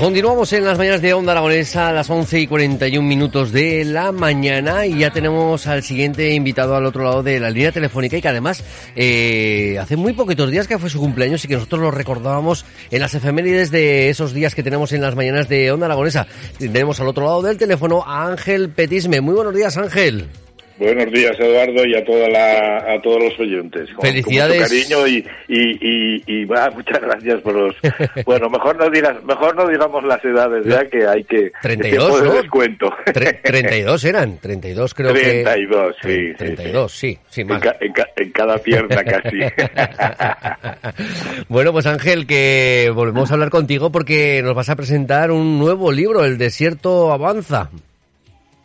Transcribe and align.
Continuamos 0.00 0.50
en 0.54 0.64
las 0.64 0.78
mañanas 0.78 1.02
de 1.02 1.12
Onda 1.12 1.32
Aragonesa 1.32 1.90
a 1.90 1.92
las 1.92 2.08
11 2.08 2.40
y 2.40 2.46
41 2.46 3.06
minutos 3.06 3.52
de 3.52 3.84
la 3.84 4.12
mañana 4.12 4.86
y 4.86 5.00
ya 5.00 5.10
tenemos 5.10 5.66
al 5.66 5.82
siguiente 5.82 6.32
invitado 6.32 6.74
al 6.74 6.86
otro 6.86 7.04
lado 7.04 7.22
de 7.22 7.38
la 7.38 7.50
línea 7.50 7.70
telefónica 7.70 8.16
y 8.16 8.22
que 8.22 8.28
además 8.28 8.64
eh, 8.96 9.76
hace 9.78 9.96
muy 9.96 10.14
poquitos 10.14 10.50
días 10.50 10.66
que 10.66 10.78
fue 10.78 10.88
su 10.88 11.00
cumpleaños 11.00 11.44
y 11.44 11.48
que 11.48 11.54
nosotros 11.56 11.82
lo 11.82 11.90
recordábamos 11.90 12.64
en 12.90 13.02
las 13.02 13.12
efemérides 13.12 13.70
de 13.70 14.08
esos 14.08 14.32
días 14.32 14.54
que 14.54 14.62
tenemos 14.62 14.90
en 14.94 15.02
las 15.02 15.14
mañanas 15.14 15.50
de 15.50 15.70
Onda 15.70 15.84
Aragonesa. 15.84 16.26
Tenemos 16.56 16.98
al 16.98 17.08
otro 17.08 17.26
lado 17.26 17.42
del 17.42 17.58
teléfono 17.58 18.02
a 18.06 18.26
Ángel 18.26 18.70
Petisme. 18.70 19.20
Muy 19.20 19.34
buenos 19.34 19.54
días 19.54 19.76
Ángel. 19.76 20.30
Buenos 20.80 21.12
días, 21.12 21.38
Eduardo, 21.38 21.84
y 21.84 21.94
a 21.94 22.02
toda 22.02 22.26
la, 22.30 22.94
a 22.94 23.02
todos 23.02 23.22
los 23.22 23.38
oyentes. 23.38 23.92
Con, 23.92 24.00
Felicidades. 24.00 24.60
Con 24.60 24.66
cariño 24.66 25.06
y, 25.06 25.18
y, 25.46 26.22
y, 26.26 26.46
muchas 26.74 27.00
gracias 27.02 27.42
por 27.42 27.54
los. 27.54 27.76
bueno, 28.24 28.48
mejor 28.48 28.78
no 28.78 28.88
digas, 28.88 29.22
mejor 29.24 29.54
no 29.56 29.68
digamos 29.68 30.02
las 30.04 30.24
edades, 30.24 30.64
ya 30.64 30.88
que 30.88 31.06
hay 31.06 31.22
que. 31.24 31.52
32, 31.60 32.22
¿no? 32.22 32.32
descuento. 32.32 32.90
32 33.12 34.04
eran, 34.06 34.38
32 34.38 34.94
creo 34.94 35.12
32, 35.12 35.96
que. 36.00 36.08
sí. 36.08 36.34
32, 36.38 36.92
sí, 36.92 37.12
sí, 37.12 37.20
sí 37.28 37.44
más. 37.44 37.62
En, 37.78 37.92
ca, 37.92 38.08
en, 38.16 38.32
cada 38.32 38.56
pierna 38.56 39.04
casi. 39.04 39.38
bueno, 41.50 41.72
pues 41.72 41.84
Ángel, 41.84 42.26
que 42.26 42.90
volvemos 42.94 43.30
a 43.30 43.34
hablar 43.34 43.50
contigo 43.50 43.92
porque 43.92 44.40
nos 44.42 44.54
vas 44.54 44.70
a 44.70 44.76
presentar 44.76 45.30
un 45.30 45.58
nuevo 45.58 45.92
libro, 45.92 46.24
El 46.24 46.38
desierto 46.38 47.12
avanza. 47.12 47.68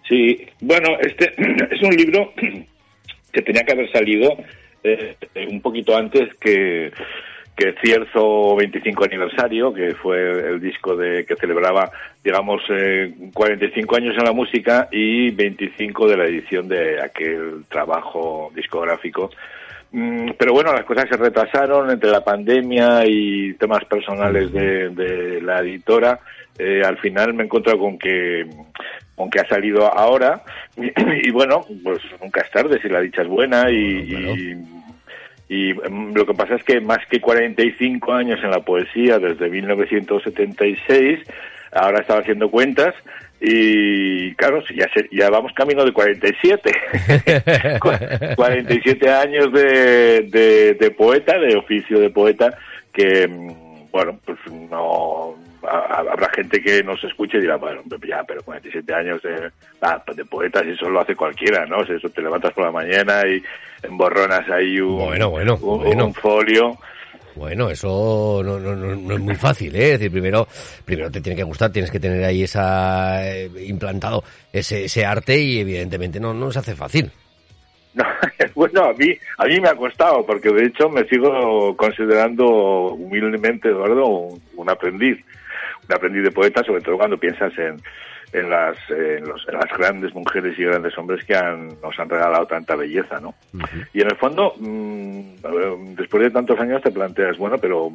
Sí, 0.08 0.48
bueno, 0.62 0.98
este 1.00 1.34
es 1.72 1.82
un 1.82 1.96
libro 1.96 2.34
que 3.32 3.42
tenía 3.42 3.64
que 3.64 3.74
haber 3.74 3.92
salido 3.92 4.38
eh, 4.84 5.16
un 5.50 5.62
poquito 5.62 5.98
antes 5.98 6.34
que, 6.36 6.92
que 7.56 7.74
Cierzo 7.82 8.56
25 8.56 9.06
aniversario, 9.06 9.74
que 9.74 9.96
fue 9.96 10.50
el 10.50 10.62
disco 10.62 10.96
de 10.96 11.26
que 11.26 11.36
celebraba, 11.36 11.90
digamos, 12.24 12.62
eh, 12.70 13.14
45 13.34 13.96
años 13.96 14.16
en 14.18 14.26
la 14.26 14.32
música 14.32 14.88
y 14.92 15.32
25 15.32 16.08
de 16.08 16.18
la 16.18 16.26
edición 16.26 16.68
de 16.68 17.02
aquel 17.02 17.66
trabajo 17.70 18.52
discográfico. 18.54 19.32
Mm, 19.92 20.32
pero 20.38 20.54
bueno, 20.54 20.74
las 20.74 20.84
cosas 20.84 21.06
se 21.10 21.18
retrasaron 21.18 21.90
entre 21.90 22.12
la 22.12 22.24
pandemia 22.24 23.04
y 23.06 23.54
temas 23.54 23.86
personales 23.86 24.52
de, 24.52 24.90
de 24.90 25.42
la 25.42 25.62
editora. 25.62 26.20
Eh, 26.58 26.82
al 26.86 26.98
final 26.98 27.34
me 27.34 27.44
he 27.44 27.46
encontrado 27.46 27.80
con 27.80 27.98
que 27.98 28.46
aunque 29.18 29.40
ha 29.40 29.48
salido 29.48 29.92
ahora 29.94 30.44
y, 30.78 31.32
bueno 31.32 31.66
pues 31.84 32.00
nunca 32.22 32.42
es 32.42 32.52
tarde 32.52 32.80
si 32.82 32.90
la 32.90 33.02
dicha 33.02 33.22
es 33.22 33.28
buena 33.28 33.70
y, 33.72 34.58
y, 35.48 35.74
mm, 35.74 36.14
lo 36.14 36.26
que 36.26 36.34
pasa 36.34 36.56
es 36.56 36.64
que 36.64 36.82
más 36.82 37.00
que 37.10 37.22
45 37.22 38.14
años 38.14 38.40
en 38.44 38.52
la 38.52 38.60
poesía 38.60 39.20
desde 39.20 39.50
1976 39.50 41.20
ahora 41.72 42.02
estaba 42.02 42.22
haciendo 42.22 42.50
cuentas 42.50 42.94
y 43.42 44.34
claro, 44.36 44.64
ya, 44.74 44.90
ya 45.12 45.30
vamos 45.30 45.52
camino 45.54 45.84
de 45.84 45.92
47. 45.92 46.72
47 48.36 49.10
años 49.12 49.52
de, 49.52 50.22
de, 50.32 50.74
de, 50.74 50.92
poeta, 50.92 51.38
de 51.38 51.56
oficio 51.58 52.00
de 52.00 52.10
poeta, 52.10 52.58
que, 52.94 53.28
mm, 53.28 53.65
bueno, 53.96 54.20
pues 54.26 54.38
no, 54.70 55.36
habrá 55.64 56.30
gente 56.36 56.62
que 56.62 56.84
nos 56.84 57.02
escuche 57.02 57.38
y 57.38 57.42
dirá, 57.42 57.56
bueno, 57.56 57.82
ya, 58.06 58.26
pero 58.28 58.44
47 58.44 58.94
años 58.94 59.22
de, 59.24 59.50
ah, 59.82 60.04
de 60.14 60.26
poetas, 60.26 60.66
eso 60.66 60.90
lo 60.90 61.00
hace 61.00 61.16
cualquiera, 61.16 61.66
¿no? 61.66 61.82
Eso 61.82 62.10
te 62.10 62.22
levantas 62.22 62.52
por 62.52 62.66
la 62.66 62.72
mañana 62.74 63.22
y 63.26 63.42
emborronas 63.88 64.50
ahí 64.50 64.82
un, 64.82 64.98
bueno, 64.98 65.30
bueno, 65.30 65.54
un, 65.62 65.82
bueno. 65.82 66.08
un 66.08 66.14
folio. 66.14 66.78
Bueno, 67.36 67.70
eso 67.70 68.42
no, 68.44 68.60
no, 68.60 68.76
no, 68.76 69.14
es 69.14 69.22
muy 69.22 69.36
fácil, 69.36 69.74
¿eh? 69.74 69.94
Es 69.94 70.00
decir, 70.00 70.12
primero, 70.12 70.46
primero 70.84 71.10
te 71.10 71.22
tiene 71.22 71.38
que 71.38 71.44
gustar, 71.44 71.72
tienes 71.72 71.90
que 71.90 72.02
tener 72.02 72.22
ahí 72.26 72.44
esa 72.44 73.26
eh, 73.26 73.50
implantado 73.66 74.26
ese, 74.52 74.84
ese 74.84 75.06
arte 75.06 75.40
y 75.40 75.60
evidentemente 75.60 76.20
no, 76.20 76.34
no 76.34 76.52
se 76.52 76.60
hace 76.60 76.76
fácil. 76.76 77.10
No, 78.04 78.04
bueno, 78.56 78.86
a 78.86 78.94
mí, 78.94 79.18
a 79.38 79.46
mí 79.46 79.60
me 79.62 79.70
ha 79.70 79.76
costado, 79.76 80.26
porque 80.26 80.50
de 80.50 80.66
hecho 80.66 80.90
me 80.90 81.06
sigo 81.06 81.76
considerando 81.78 82.46
humildemente, 82.94 83.70
Eduardo, 83.70 84.06
un, 84.06 84.42
un 84.56 84.70
aprendiz 84.70 85.18
un 85.88 85.96
aprendiz 85.96 86.24
de 86.24 86.32
poeta, 86.32 86.64
sobre 86.64 86.82
todo 86.82 86.98
cuando 86.98 87.18
piensas 87.18 87.54
en, 87.58 87.78
en, 88.34 88.50
las, 88.50 88.78
en, 88.90 89.28
los, 89.28 89.48
en 89.48 89.56
las 89.56 89.78
grandes 89.78 90.14
mujeres 90.14 90.58
y 90.58 90.64
grandes 90.64 90.98
hombres 90.98 91.24
que 91.26 91.36
han, 91.36 91.68
nos 91.82 91.98
han 92.00 92.10
regalado 92.10 92.46
tanta 92.48 92.76
belleza, 92.76 93.20
¿no? 93.20 93.30
Uh 93.54 93.60
-huh. 93.60 93.88
Y 93.94 94.02
en 94.02 94.08
el 94.08 94.18
fondo, 94.18 94.54
mmm, 94.60 95.96
después 95.96 96.24
de 96.24 96.32
tantos 96.32 96.60
años 96.60 96.82
te 96.82 96.92
planteas, 96.92 97.38
bueno, 97.38 97.58
pero 97.58 97.92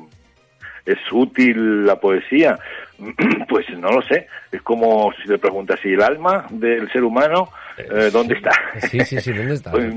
¿es 0.84 0.98
útil 1.10 1.86
la 1.86 1.96
poesía? 1.96 2.58
Pues 3.48 3.68
no 3.70 3.90
lo 3.90 4.02
sé. 4.02 4.28
Es 4.52 4.62
como 4.62 5.12
si 5.14 5.26
te 5.26 5.38
preguntas, 5.38 5.80
¿y 5.84 5.94
el 5.94 6.02
alma 6.02 6.46
del 6.50 6.90
ser 6.92 7.02
humano 7.02 7.48
eh, 7.78 8.10
dónde 8.12 8.34
está? 8.34 8.50
Sí, 8.88 9.00
sí, 9.00 9.20
sí, 9.20 9.32
¿dónde 9.32 9.54
está? 9.54 9.72
pues, 9.72 9.94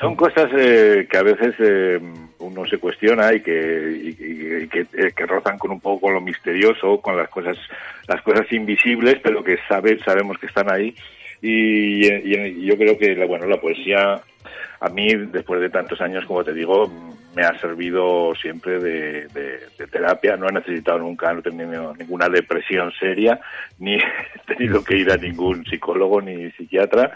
son 0.00 0.16
cosas 0.16 0.50
eh, 0.56 1.06
que 1.10 1.18
a 1.18 1.22
veces 1.22 1.54
eh, 1.58 2.00
uno 2.38 2.64
se 2.64 2.78
cuestiona 2.78 3.34
y 3.34 3.40
que, 3.40 4.00
y, 4.02 4.08
y 4.08 4.68
que, 4.68 4.80
eh, 4.94 5.12
que, 5.14 5.26
rozan 5.26 5.58
con 5.58 5.72
un 5.72 5.80
poco 5.80 6.06
con 6.06 6.14
lo 6.14 6.22
misterioso, 6.22 7.00
con 7.02 7.18
las 7.18 7.28
cosas, 7.28 7.58
las 8.08 8.22
cosas 8.22 8.50
invisibles, 8.50 9.16
pero 9.22 9.44
que 9.44 9.58
sabe, 9.68 9.98
sabemos 9.98 10.38
que 10.38 10.46
están 10.46 10.70
ahí. 10.70 10.94
Y, 11.42 12.06
y, 12.06 12.64
yo 12.64 12.78
creo 12.78 12.96
que 12.96 13.14
bueno, 13.26 13.46
la 13.46 13.60
poesía 13.60 14.22
a 14.80 14.88
mí, 14.88 15.14
después 15.14 15.60
de 15.60 15.68
tantos 15.68 16.00
años, 16.00 16.24
como 16.24 16.42
te 16.42 16.54
digo, 16.54 16.90
me 17.34 17.42
ha 17.42 17.58
servido 17.58 18.34
siempre 18.34 18.78
de, 18.78 19.28
de, 19.28 19.60
de 19.78 19.86
terapia. 19.86 20.36
No 20.36 20.48
he 20.48 20.52
necesitado 20.52 20.98
nunca, 20.98 21.32
no 21.32 21.40
he 21.40 21.42
tenido 21.42 21.94
ninguna 21.96 22.28
depresión 22.28 22.92
seria, 22.98 23.40
ni 23.78 23.94
he 23.94 24.02
tenido 24.46 24.84
que 24.84 24.96
ir 24.96 25.10
a 25.10 25.16
ningún 25.16 25.64
psicólogo 25.64 26.20
ni 26.20 26.50
psiquiatra 26.52 27.12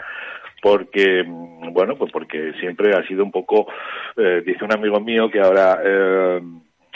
porque 0.61 1.23
bueno 1.27 1.95
pues 1.95 2.11
porque 2.11 2.53
siempre 2.59 2.95
ha 2.95 3.05
sido 3.05 3.23
un 3.23 3.31
poco 3.31 3.67
eh, 4.17 4.41
dice 4.43 4.63
un 4.63 4.73
amigo 4.73 4.99
mío 4.99 5.29
que 5.29 5.39
ahora 5.39 5.79
eh, 5.83 6.41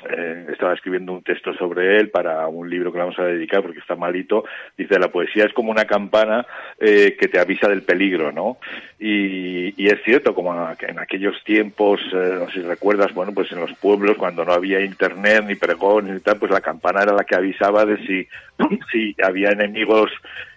eh, 0.10 0.46
estaba 0.52 0.74
escribiendo 0.74 1.14
un 1.14 1.24
texto 1.24 1.54
sobre 1.54 2.00
él 2.00 2.10
para 2.10 2.48
un 2.48 2.70
libro 2.70 2.92
que 2.92 2.98
le 2.98 3.04
vamos 3.04 3.20
a 3.20 3.26
dedicar 3.26 3.62
porque 3.62 3.80
está 3.80 3.96
malito. 3.96 4.44
Dice, 4.78 5.00
la 5.00 5.10
poesía 5.10 5.46
es 5.46 5.54
como 5.54 5.72
una 5.72 5.86
campana 5.86 6.46
eh, 6.80 7.16
que 7.20 7.28
te 7.28 7.40
avisa 7.40 7.68
del 7.68 7.84
peligro, 7.84 8.32
¿no? 8.32 8.58
Y, 9.00 9.74
y 9.82 9.88
es 9.88 10.02
cierto, 10.04 10.34
como 10.34 10.54
en 10.80 11.00
aquellos 11.00 11.44
tiempos, 11.44 12.02
eh, 12.14 12.36
no 12.40 12.48
sé 12.48 12.54
si 12.54 12.62
recuerdas, 12.62 13.14
bueno, 13.14 13.34
pues 13.34 13.52
en 13.52 13.60
los 13.60 13.74
pueblos 13.74 14.18
cuando 14.18 14.46
no 14.46 14.54
había 14.54 14.82
internet 14.82 15.46
ni 15.48 15.56
pregón 15.56 16.14
ni 16.14 16.20
tal, 16.20 16.38
pues 16.38 16.52
la 16.52 16.62
campana 16.62 17.04
era 17.04 17.14
la 17.14 17.24
que 17.24 17.36
avisaba 17.36 17.86
de 17.86 17.98
si, 18.06 18.28
si 18.92 19.16
había 19.24 19.50
enemigos 19.52 20.12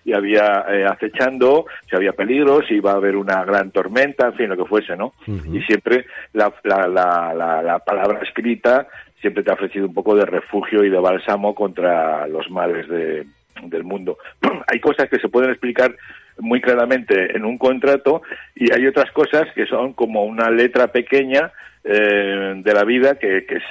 y 0.04 0.12
había 0.12 0.64
eh, 0.68 0.84
acechando, 0.84 1.66
si 1.88 1.94
había 1.94 2.12
peligro, 2.12 2.62
si 2.66 2.74
iba 2.74 2.92
a 2.92 2.96
haber 2.96 3.16
una 3.16 3.44
gran 3.44 3.70
tormenta, 3.70 4.26
en 4.26 4.34
fin, 4.34 4.48
lo 4.48 4.56
que 4.56 4.64
fuese, 4.64 4.96
¿no? 4.96 5.12
Uh 5.26 5.32
-huh. 5.32 5.56
Y 5.56 5.62
siempre 5.62 6.06
la, 6.32 6.52
la, 6.64 6.88
la, 6.88 7.32
la, 7.34 7.62
la 7.62 7.78
palabra 7.78 8.20
escrita 8.22 8.88
siempre 9.22 9.42
te 9.42 9.50
ha 9.50 9.54
ofrecido 9.54 9.86
un 9.86 9.94
poco 9.94 10.14
de 10.14 10.26
refugio 10.26 10.84
y 10.84 10.90
de 10.90 10.98
bálsamo 10.98 11.54
contra 11.54 12.26
los 12.26 12.50
males 12.50 12.86
de, 12.88 13.24
del 13.62 13.84
mundo. 13.84 14.18
hay 14.66 14.80
cosas 14.80 15.08
que 15.08 15.18
se 15.18 15.30
pueden 15.30 15.50
explicar 15.50 15.96
muy 16.38 16.60
claramente 16.60 17.34
en 17.36 17.44
un 17.44 17.56
contrato 17.56 18.22
y 18.54 18.72
hay 18.72 18.86
otras 18.86 19.10
cosas 19.12 19.44
que 19.54 19.66
son 19.66 19.94
como 19.94 20.24
una 20.24 20.50
letra 20.50 20.88
pequeña 20.88 21.52
eh, 21.84 22.54
de 22.56 22.74
la 22.74 22.84
vida 22.84 23.18
que, 23.18 23.46
que, 23.46 23.56
es, 23.56 23.64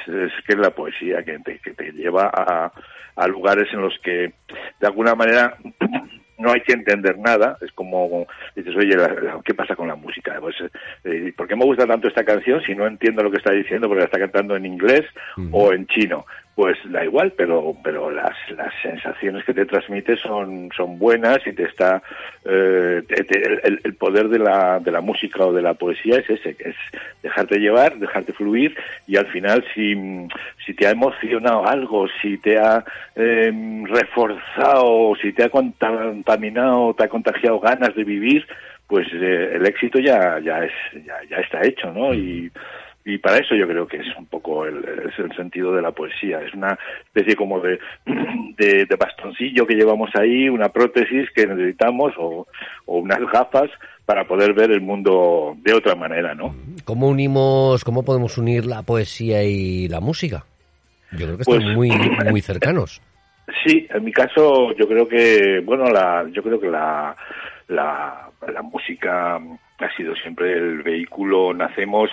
que 0.45 0.53
es 0.53 0.57
la 0.57 0.71
poesía, 0.71 1.23
que 1.23 1.37
te, 1.39 1.59
que 1.59 1.71
te 1.73 1.91
lleva 1.91 2.31
a, 2.33 2.71
a 3.15 3.27
lugares 3.27 3.67
en 3.73 3.81
los 3.81 3.97
que 3.99 4.33
de 4.79 4.87
alguna 4.87 5.15
manera 5.15 5.57
no 6.41 6.51
hay 6.51 6.61
que 6.61 6.73
entender 6.73 7.17
nada, 7.17 7.57
es 7.61 7.71
como 7.73 8.27
dices, 8.55 8.75
oye, 8.75 8.95
¿qué 9.45 9.53
pasa 9.53 9.75
con 9.75 9.87
la 9.87 9.95
música? 9.95 10.37
Pues, 10.39 10.55
eh, 11.03 11.33
¿por 11.35 11.47
qué 11.47 11.55
me 11.55 11.65
gusta 11.65 11.85
tanto 11.85 12.07
esta 12.07 12.23
canción 12.23 12.61
si 12.63 12.75
no 12.75 12.87
entiendo 12.87 13.23
lo 13.23 13.31
que 13.31 13.37
está 13.37 13.51
diciendo 13.51 13.87
porque 13.87 14.01
la 14.01 14.05
está 14.05 14.19
cantando 14.19 14.55
en 14.55 14.65
inglés 14.65 15.05
uh 15.37 15.41
-huh. 15.41 15.49
o 15.53 15.73
en 15.73 15.87
chino? 15.87 16.25
Pues 16.61 16.77
da 16.91 17.03
igual, 17.03 17.33
pero 17.35 17.75
pero 17.83 18.11
las, 18.11 18.35
las 18.55 18.71
sensaciones 18.83 19.43
que 19.45 19.53
te 19.55 19.65
transmite 19.65 20.15
son 20.17 20.69
son 20.77 20.99
buenas 20.99 21.39
y 21.47 21.53
te 21.53 21.63
está 21.63 22.03
eh, 22.45 23.01
el, 23.83 23.95
poder 23.95 24.29
de 24.29 24.37
la, 24.37 24.79
de 24.79 24.91
la 24.91 25.01
música 25.01 25.43
o 25.43 25.53
de 25.53 25.63
la 25.63 25.73
poesía 25.73 26.17
es 26.17 26.29
ese, 26.29 26.55
es 26.59 26.75
dejarte 27.23 27.57
llevar, 27.57 27.97
dejarte 27.97 28.33
fluir 28.33 28.77
y 29.07 29.17
al 29.17 29.25
final 29.31 29.65
si, 29.73 29.95
si 30.63 30.75
te 30.75 30.85
ha 30.85 30.91
emocionado 30.91 31.67
algo, 31.67 32.07
si 32.21 32.37
te 32.37 32.59
ha 32.59 32.85
eh, 33.15 33.51
reforzado, 33.85 35.15
si 35.19 35.33
te 35.33 35.45
ha 35.45 35.49
contaminado, 35.49 36.93
te 36.93 37.05
ha 37.05 37.09
contagiado 37.09 37.59
ganas 37.59 37.95
de 37.95 38.03
vivir, 38.03 38.45
pues 38.85 39.07
eh, 39.13 39.53
el 39.55 39.65
éxito 39.65 39.97
ya 39.97 40.37
ya 40.37 40.63
es 40.63 40.73
ya, 41.07 41.15
ya 41.27 41.37
está 41.37 41.63
hecho, 41.63 41.91
¿no? 41.91 42.13
Y 42.13 42.51
y 43.03 43.17
para 43.17 43.37
eso 43.37 43.55
yo 43.55 43.67
creo 43.67 43.87
que 43.87 43.97
es 43.97 44.15
un 44.17 44.27
poco 44.27 44.65
el, 44.65 44.77
es 44.77 45.17
el 45.17 45.35
sentido 45.35 45.73
de 45.73 45.81
la 45.81 45.91
poesía. 45.91 46.41
Es 46.41 46.53
una 46.53 46.77
especie 47.05 47.35
como 47.35 47.59
de, 47.59 47.79
de, 48.57 48.95
bastoncillo 48.95 49.65
que 49.65 49.75
llevamos 49.75 50.11
ahí, 50.15 50.49
una 50.49 50.69
prótesis 50.69 51.29
que 51.31 51.47
necesitamos 51.47 52.13
o, 52.17 52.47
o, 52.85 52.97
unas 52.99 53.19
gafas 53.31 53.69
para 54.05 54.25
poder 54.25 54.53
ver 54.53 54.71
el 54.71 54.81
mundo 54.81 55.55
de 55.63 55.73
otra 55.73 55.95
manera, 55.95 56.35
¿no? 56.35 56.53
¿Cómo 56.85 57.07
unimos, 57.07 57.83
cómo 57.83 58.03
podemos 58.03 58.37
unir 58.37 58.65
la 58.65 58.83
poesía 58.83 59.43
y 59.43 59.87
la 59.87 59.99
música? 59.99 60.45
Yo 61.11 61.25
creo 61.25 61.37
que 61.37 61.41
están 61.41 61.61
pues 61.61 61.75
muy, 61.75 61.89
muy 62.29 62.41
cercanos. 62.41 63.01
Sí, 63.65 63.87
en 63.89 64.03
mi 64.03 64.11
caso 64.11 64.73
yo 64.75 64.87
creo 64.87 65.07
que, 65.07 65.59
bueno, 65.65 65.85
la, 65.85 66.25
yo 66.31 66.43
creo 66.43 66.59
que 66.59 66.69
la, 66.69 67.15
la, 67.67 68.29
la 68.47 68.61
música 68.61 69.39
ha 69.83 69.95
sido 69.95 70.15
siempre 70.15 70.53
el 70.53 70.83
vehículo, 70.83 71.53
nacemos, 71.53 72.09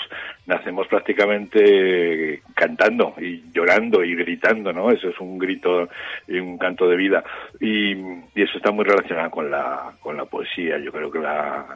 nacemos 0.47 0.87
prácticamente 0.87 2.43
cantando 2.55 3.15
y 3.19 3.43
llorando 3.53 4.05
y 4.05 4.15
gritando, 4.15 4.73
¿no? 4.73 4.91
Eso 4.91 5.09
es 5.09 5.19
un 5.20 5.38
grito 5.38 5.88
y 6.26 6.38
un 6.38 6.59
canto 6.59 6.88
de 6.88 6.97
vida. 6.97 7.25
Y, 7.61 7.97
eso 8.35 8.56
está 8.56 8.70
muy 8.70 8.85
relacionado 8.85 9.31
con 9.31 9.50
la, 9.50 9.93
con 10.00 10.17
la 10.17 10.25
poesía. 10.25 10.79
Yo 10.79 10.93
creo 10.93 11.11
que 11.11 11.19
la, 11.19 11.67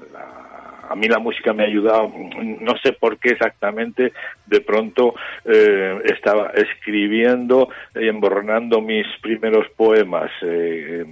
a 0.88 0.94
mí 0.94 1.08
la 1.08 1.18
música 1.18 1.52
me 1.52 1.64
ha 1.64 1.66
ayudado, 1.66 2.12
no 2.60 2.76
sé 2.82 2.92
por 2.92 3.18
qué 3.18 3.30
exactamente, 3.30 4.12
de 4.46 4.60
pronto 4.60 5.14
eh, 5.44 6.00
estaba 6.04 6.50
escribiendo 6.54 7.68
y 7.94 8.08
emborronando 8.08 8.80
mis 8.80 9.06
primeros 9.20 9.68
poemas. 9.76 10.30
Eh, 10.42 11.04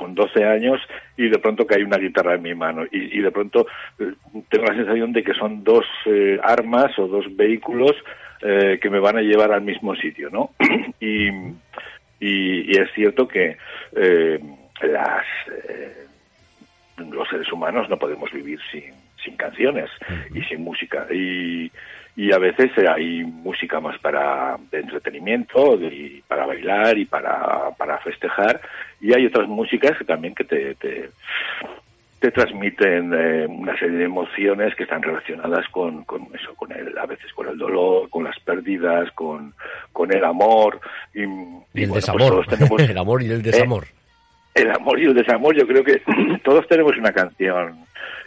con 0.00 0.14
12 0.14 0.44
años 0.44 0.80
y 1.18 1.28
de 1.28 1.38
pronto 1.38 1.66
hay 1.68 1.82
una 1.82 1.98
guitarra 1.98 2.34
en 2.34 2.42
mi 2.42 2.54
mano 2.54 2.84
y, 2.90 3.20
de 3.20 3.30
pronto 3.30 3.66
eh, 3.98 4.12
tengo 4.48 4.64
la 4.64 4.74
sensación 4.74 5.12
de 5.12 5.22
que 5.22 5.34
son 5.34 5.62
dos 5.62 5.84
eh, 6.06 6.40
armas 6.42 6.98
o 6.98 7.06
dos 7.06 7.26
vehículos 7.36 7.92
eh, 8.40 8.78
que 8.80 8.88
me 8.88 8.98
van 8.98 9.18
a 9.18 9.20
llevar 9.20 9.52
al 9.52 9.60
mismo 9.60 9.94
sitio, 9.94 10.30
¿no? 10.30 10.52
y, 11.00 11.28
y, 12.18 12.78
es 12.78 12.90
cierto 12.94 13.28
que 13.28 13.58
las 14.80 15.26
los 16.96 17.28
seres 17.28 17.50
humanos 17.52 17.88
no 17.88 17.98
podemos 17.98 18.30
vivir 18.32 18.58
sin, 18.70 18.94
sin 19.24 19.36
canciones 19.36 19.90
y 20.34 20.42
sin 20.42 20.62
música. 20.62 21.06
Y 21.12 21.70
y 22.16 22.32
a 22.32 22.38
veces 22.38 22.70
hay 22.88 23.22
música 23.24 23.80
más 23.80 23.98
para 23.98 24.58
de 24.70 24.80
entretenimiento, 24.80 25.76
de, 25.76 26.22
para 26.26 26.44
bailar 26.46 26.98
y 26.98 27.04
para, 27.04 27.70
para 27.78 27.98
festejar, 27.98 28.60
y 29.00 29.14
hay 29.14 29.26
otras 29.26 29.48
músicas 29.48 29.96
que 29.96 30.04
también 30.04 30.34
que 30.34 30.44
te, 30.44 30.74
te, 30.74 31.10
transmiten 32.32 33.14
eh, 33.14 33.46
una 33.46 33.76
serie 33.78 33.96
de 33.96 34.04
emociones 34.04 34.74
que 34.74 34.82
están 34.82 35.02
relacionadas 35.02 35.66
con, 35.68 36.04
con 36.04 36.28
eso, 36.34 36.54
con 36.54 36.70
el, 36.72 36.96
a 36.98 37.06
veces 37.06 37.32
con 37.32 37.48
el 37.48 37.56
dolor, 37.56 38.10
con 38.10 38.24
las 38.24 38.38
pérdidas, 38.40 39.10
con, 39.12 39.54
con 39.92 40.14
el 40.14 40.22
amor. 40.22 40.78
Y, 41.14 41.22
el 41.22 41.88
pues 41.88 42.04
desamor, 42.06 42.44
el 42.80 42.98
amor 42.98 43.22
y 43.22 43.30
el 43.30 43.42
desamor. 43.42 43.84
Eh, 43.84 43.99
el 44.54 44.70
amor 44.70 44.98
y 45.00 45.04
el 45.04 45.14
desamor, 45.14 45.54
yo 45.54 45.66
creo 45.66 45.84
que 45.84 46.02
todos 46.44 46.66
tenemos 46.68 46.96
una 46.96 47.12
canción 47.12 47.84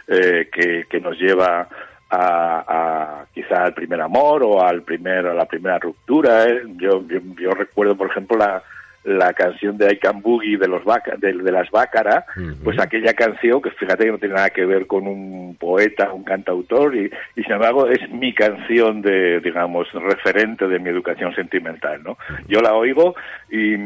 eh, 0.08 0.48
que, 0.52 0.84
que 0.88 1.00
nos 1.00 1.18
lleva 1.18 1.68
a, 2.10 3.24
quizá 3.32 3.64
al 3.64 3.74
primer 3.74 4.00
amor 4.00 4.42
o 4.42 4.62
al 4.62 4.82
primer, 4.82 5.26
a 5.26 5.34
la 5.34 5.46
primera 5.46 5.78
ruptura. 5.78 6.44
¿eh? 6.44 6.62
Yo, 6.76 7.02
yo, 7.38 7.50
recuerdo, 7.52 7.96
por 7.96 8.10
ejemplo, 8.10 8.36
la, 8.36 8.62
la 9.04 9.32
canción 9.34 9.76
de 9.76 9.92
I 9.92 9.98
Can 9.98 10.22
Boogie 10.22 10.56
de, 10.56 10.66
los 10.66 10.82
de, 11.18 11.32
de 11.34 11.52
las 11.52 11.70
Bácara, 11.70 12.24
pues 12.62 12.78
aquella 12.80 13.12
canción 13.12 13.60
que 13.60 13.70
fíjate 13.70 14.04
que 14.04 14.12
no 14.12 14.18
tiene 14.18 14.34
nada 14.34 14.50
que 14.50 14.64
ver 14.64 14.86
con 14.86 15.06
un 15.06 15.56
poeta, 15.56 16.12
un 16.12 16.24
cantautor, 16.24 16.96
y, 16.96 17.10
y 17.36 17.42
sin 17.42 17.52
embargo 17.52 17.86
es 17.88 18.10
mi 18.10 18.32
canción 18.32 19.02
de, 19.02 19.40
digamos, 19.40 19.90
referente 19.92 20.66
de 20.66 20.78
mi 20.78 20.88
educación 20.88 21.34
sentimental, 21.34 22.02
¿no? 22.02 22.16
Yo 22.48 22.60
la 22.60 22.74
oigo 22.74 23.14
y, 23.50 23.76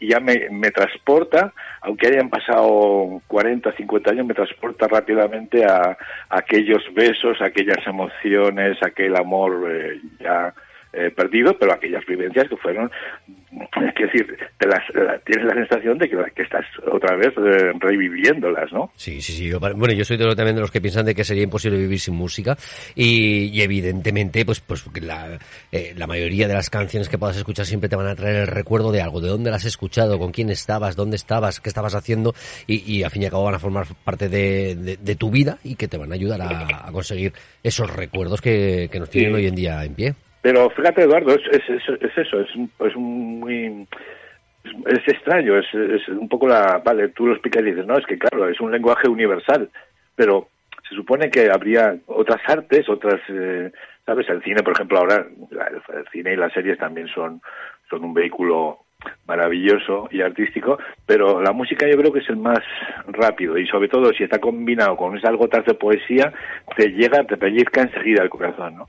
ya 0.00 0.20
me, 0.20 0.48
me, 0.50 0.70
transporta, 0.70 1.52
aunque 1.80 2.08
hayan 2.08 2.28
pasado 2.28 3.22
40, 3.28 3.72
50 3.72 4.10
años, 4.10 4.26
me 4.26 4.34
transporta 4.34 4.88
rápidamente 4.88 5.64
a, 5.64 5.96
aquellos 6.30 6.82
besos, 6.94 7.40
aquellas 7.40 7.86
emociones, 7.86 8.76
aquel 8.82 9.16
amor 9.16 9.66
eh, 9.70 10.00
ya 10.20 10.52
eh, 10.96 11.10
perdido, 11.10 11.56
pero 11.58 11.72
aquellas 11.72 12.04
vivencias 12.06 12.48
que 12.48 12.56
fueron, 12.56 12.90
es 13.52 14.12
decir, 14.12 14.36
te 14.58 14.66
las, 14.66 14.82
tienes 15.24 15.46
la 15.46 15.54
sensación 15.54 15.98
de 15.98 16.08
que, 16.08 16.16
que 16.34 16.42
estás 16.42 16.64
otra 16.90 17.16
vez 17.16 17.32
eh, 17.36 17.72
reviviéndolas, 17.78 18.72
¿no? 18.72 18.90
Sí, 18.96 19.20
sí, 19.20 19.32
sí. 19.32 19.52
bueno, 19.52 19.92
yo 19.92 20.04
soy 20.04 20.18
también 20.18 20.54
de 20.54 20.60
los 20.60 20.70
que 20.70 20.80
piensan 20.80 21.06
de 21.06 21.14
que 21.14 21.24
sería 21.24 21.44
imposible 21.44 21.78
vivir 21.78 22.00
sin 22.00 22.14
música 22.14 22.56
y, 22.94 23.60
evidentemente, 23.60 24.44
pues, 24.44 24.60
pues 24.60 24.84
la, 25.02 25.38
eh, 25.72 25.94
la 25.96 26.06
mayoría 26.06 26.48
de 26.48 26.54
las 26.54 26.70
canciones 26.70 27.08
que 27.08 27.18
puedas 27.18 27.36
escuchar 27.36 27.66
siempre 27.66 27.88
te 27.88 27.96
van 27.96 28.06
a 28.06 28.14
traer 28.14 28.36
el 28.36 28.46
recuerdo 28.46 28.92
de 28.92 29.02
algo, 29.02 29.20
de 29.20 29.28
dónde 29.28 29.50
las 29.50 29.62
has 29.62 29.66
escuchado, 29.66 30.18
con 30.18 30.32
quién 30.32 30.50
estabas, 30.50 30.96
dónde 30.96 31.16
estabas, 31.16 31.60
qué 31.60 31.68
estabas 31.68 31.94
haciendo 31.94 32.34
y, 32.66 32.92
y 32.92 33.02
a 33.04 33.10
fin 33.10 33.22
y 33.22 33.24
al 33.26 33.30
cabo 33.30 33.44
van 33.44 33.54
a 33.54 33.58
formar 33.58 33.86
parte 34.04 34.28
de, 34.28 34.96
de, 35.00 35.16
tu 35.16 35.30
vida 35.30 35.58
y 35.62 35.76
que 35.76 35.88
te 35.88 35.96
van 35.96 36.10
a 36.12 36.14
ayudar 36.14 36.42
a, 36.42 36.90
conseguir 36.90 37.32
esos 37.62 37.94
recuerdos 37.94 38.40
que, 38.40 38.88
que 38.90 38.98
nos 38.98 39.10
tienen 39.10 39.34
hoy 39.34 39.46
en 39.46 39.54
día 39.54 39.84
en 39.84 39.94
pie. 39.94 40.14
Pero 40.44 40.68
fíjate, 40.68 41.04
Eduardo, 41.04 41.34
es, 41.34 41.40
es, 41.70 41.88
es, 41.88 42.18
eso, 42.18 42.40
es, 42.40 42.48
es 42.80 42.96
muy 42.96 43.86
es 44.84 45.08
extraño, 45.08 45.56
es, 45.56 45.64
es, 45.72 46.06
un 46.08 46.28
poco 46.28 46.46
la... 46.46 46.82
Vale, 46.84 47.08
tú 47.08 47.26
lo 47.26 47.32
explicas 47.32 47.62
y 47.62 47.70
dices, 47.70 47.86
no, 47.86 47.96
es 47.96 48.04
que 48.04 48.18
claro, 48.18 48.46
es 48.46 48.60
un 48.60 48.70
lenguaje 48.70 49.08
universal, 49.08 49.70
pero 50.14 50.48
se 50.86 50.94
supone 50.94 51.30
que 51.30 51.50
habría 51.50 51.96
otras 52.08 52.42
artes, 52.46 52.86
otras... 52.90 53.22
Eh, 53.28 53.72
¿Sabes? 54.04 54.28
El 54.28 54.42
cine, 54.42 54.62
por 54.62 54.74
ejemplo, 54.74 54.98
ahora 54.98 55.24
el, 55.24 56.04
cine 56.12 56.34
y 56.34 56.36
las 56.36 56.52
series 56.52 56.76
también 56.76 57.08
son, 57.08 57.40
son 57.88 58.04
un 58.04 58.12
vehículo 58.12 58.80
maravilloso 59.26 60.10
y 60.10 60.20
artístico, 60.20 60.78
pero 61.06 61.40
la 61.40 61.52
música 61.52 61.88
yo 61.88 61.96
creo 61.96 62.12
que 62.12 62.18
es 62.18 62.28
el 62.28 62.36
más 62.36 62.60
rápido 63.06 63.56
y 63.56 63.66
sobre 63.66 63.88
todo 63.88 64.12
si 64.12 64.24
está 64.24 64.38
combinado 64.40 64.94
con 64.98 65.16
esas 65.16 65.34
gotas 65.36 65.64
de 65.64 65.72
poesía, 65.72 66.34
te 66.76 66.90
llega, 66.90 67.24
te 67.24 67.38
pellizca 67.38 67.80
enseguida 67.80 68.22
el 68.22 68.28
corazón, 68.28 68.76
¿no? 68.76 68.88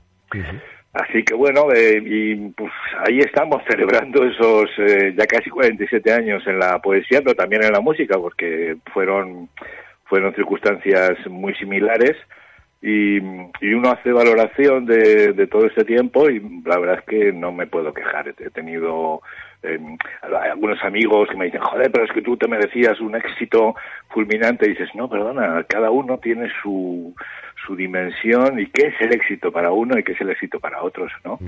Así 0.96 1.22
que 1.24 1.34
bueno, 1.34 1.70
eh, 1.74 2.02
y 2.02 2.34
pues 2.52 2.72
ahí 3.06 3.18
estamos 3.18 3.62
celebrando 3.68 4.24
esos 4.24 4.70
eh, 4.78 5.14
ya 5.14 5.26
casi 5.26 5.50
47 5.50 6.10
años 6.10 6.42
en 6.46 6.58
la 6.58 6.80
poesía, 6.80 7.20
pero 7.20 7.34
también 7.34 7.64
en 7.64 7.72
la 7.72 7.80
música, 7.80 8.16
porque 8.16 8.78
fueron, 8.94 9.50
fueron 10.04 10.34
circunstancias 10.34 11.18
muy 11.28 11.54
similares. 11.56 12.16
Y, 12.80 13.16
y 13.18 13.74
uno 13.74 13.90
hace 13.90 14.10
valoración 14.10 14.86
de, 14.86 15.32
de, 15.32 15.46
todo 15.46 15.66
este 15.66 15.84
tiempo 15.84 16.30
y 16.30 16.40
la 16.64 16.78
verdad 16.78 16.98
es 17.00 17.04
que 17.04 17.32
no 17.32 17.52
me 17.52 17.66
puedo 17.66 17.92
quejar. 17.92 18.28
He 18.28 18.50
tenido 18.50 19.20
eh, 19.66 19.78
algunos 20.22 20.82
amigos 20.84 21.28
que 21.28 21.36
me 21.36 21.46
dicen, 21.46 21.60
joder, 21.60 21.90
pero 21.90 22.04
es 22.04 22.12
que 22.12 22.22
tú 22.22 22.36
te 22.36 22.48
merecías 22.48 23.00
un 23.00 23.16
éxito 23.16 23.74
fulminante. 24.08 24.66
Y 24.66 24.70
dices, 24.70 24.90
no, 24.94 25.08
perdona, 25.08 25.64
cada 25.68 25.90
uno 25.90 26.18
tiene 26.18 26.48
su, 26.62 27.14
su 27.66 27.76
dimensión 27.76 28.58
y 28.58 28.66
qué 28.66 28.88
es 28.88 28.94
el 29.00 29.12
éxito 29.12 29.50
para 29.50 29.72
uno 29.72 29.98
y 29.98 30.02
qué 30.02 30.12
es 30.12 30.20
el 30.20 30.30
éxito 30.30 30.60
para 30.60 30.82
otros, 30.82 31.12
¿no? 31.24 31.38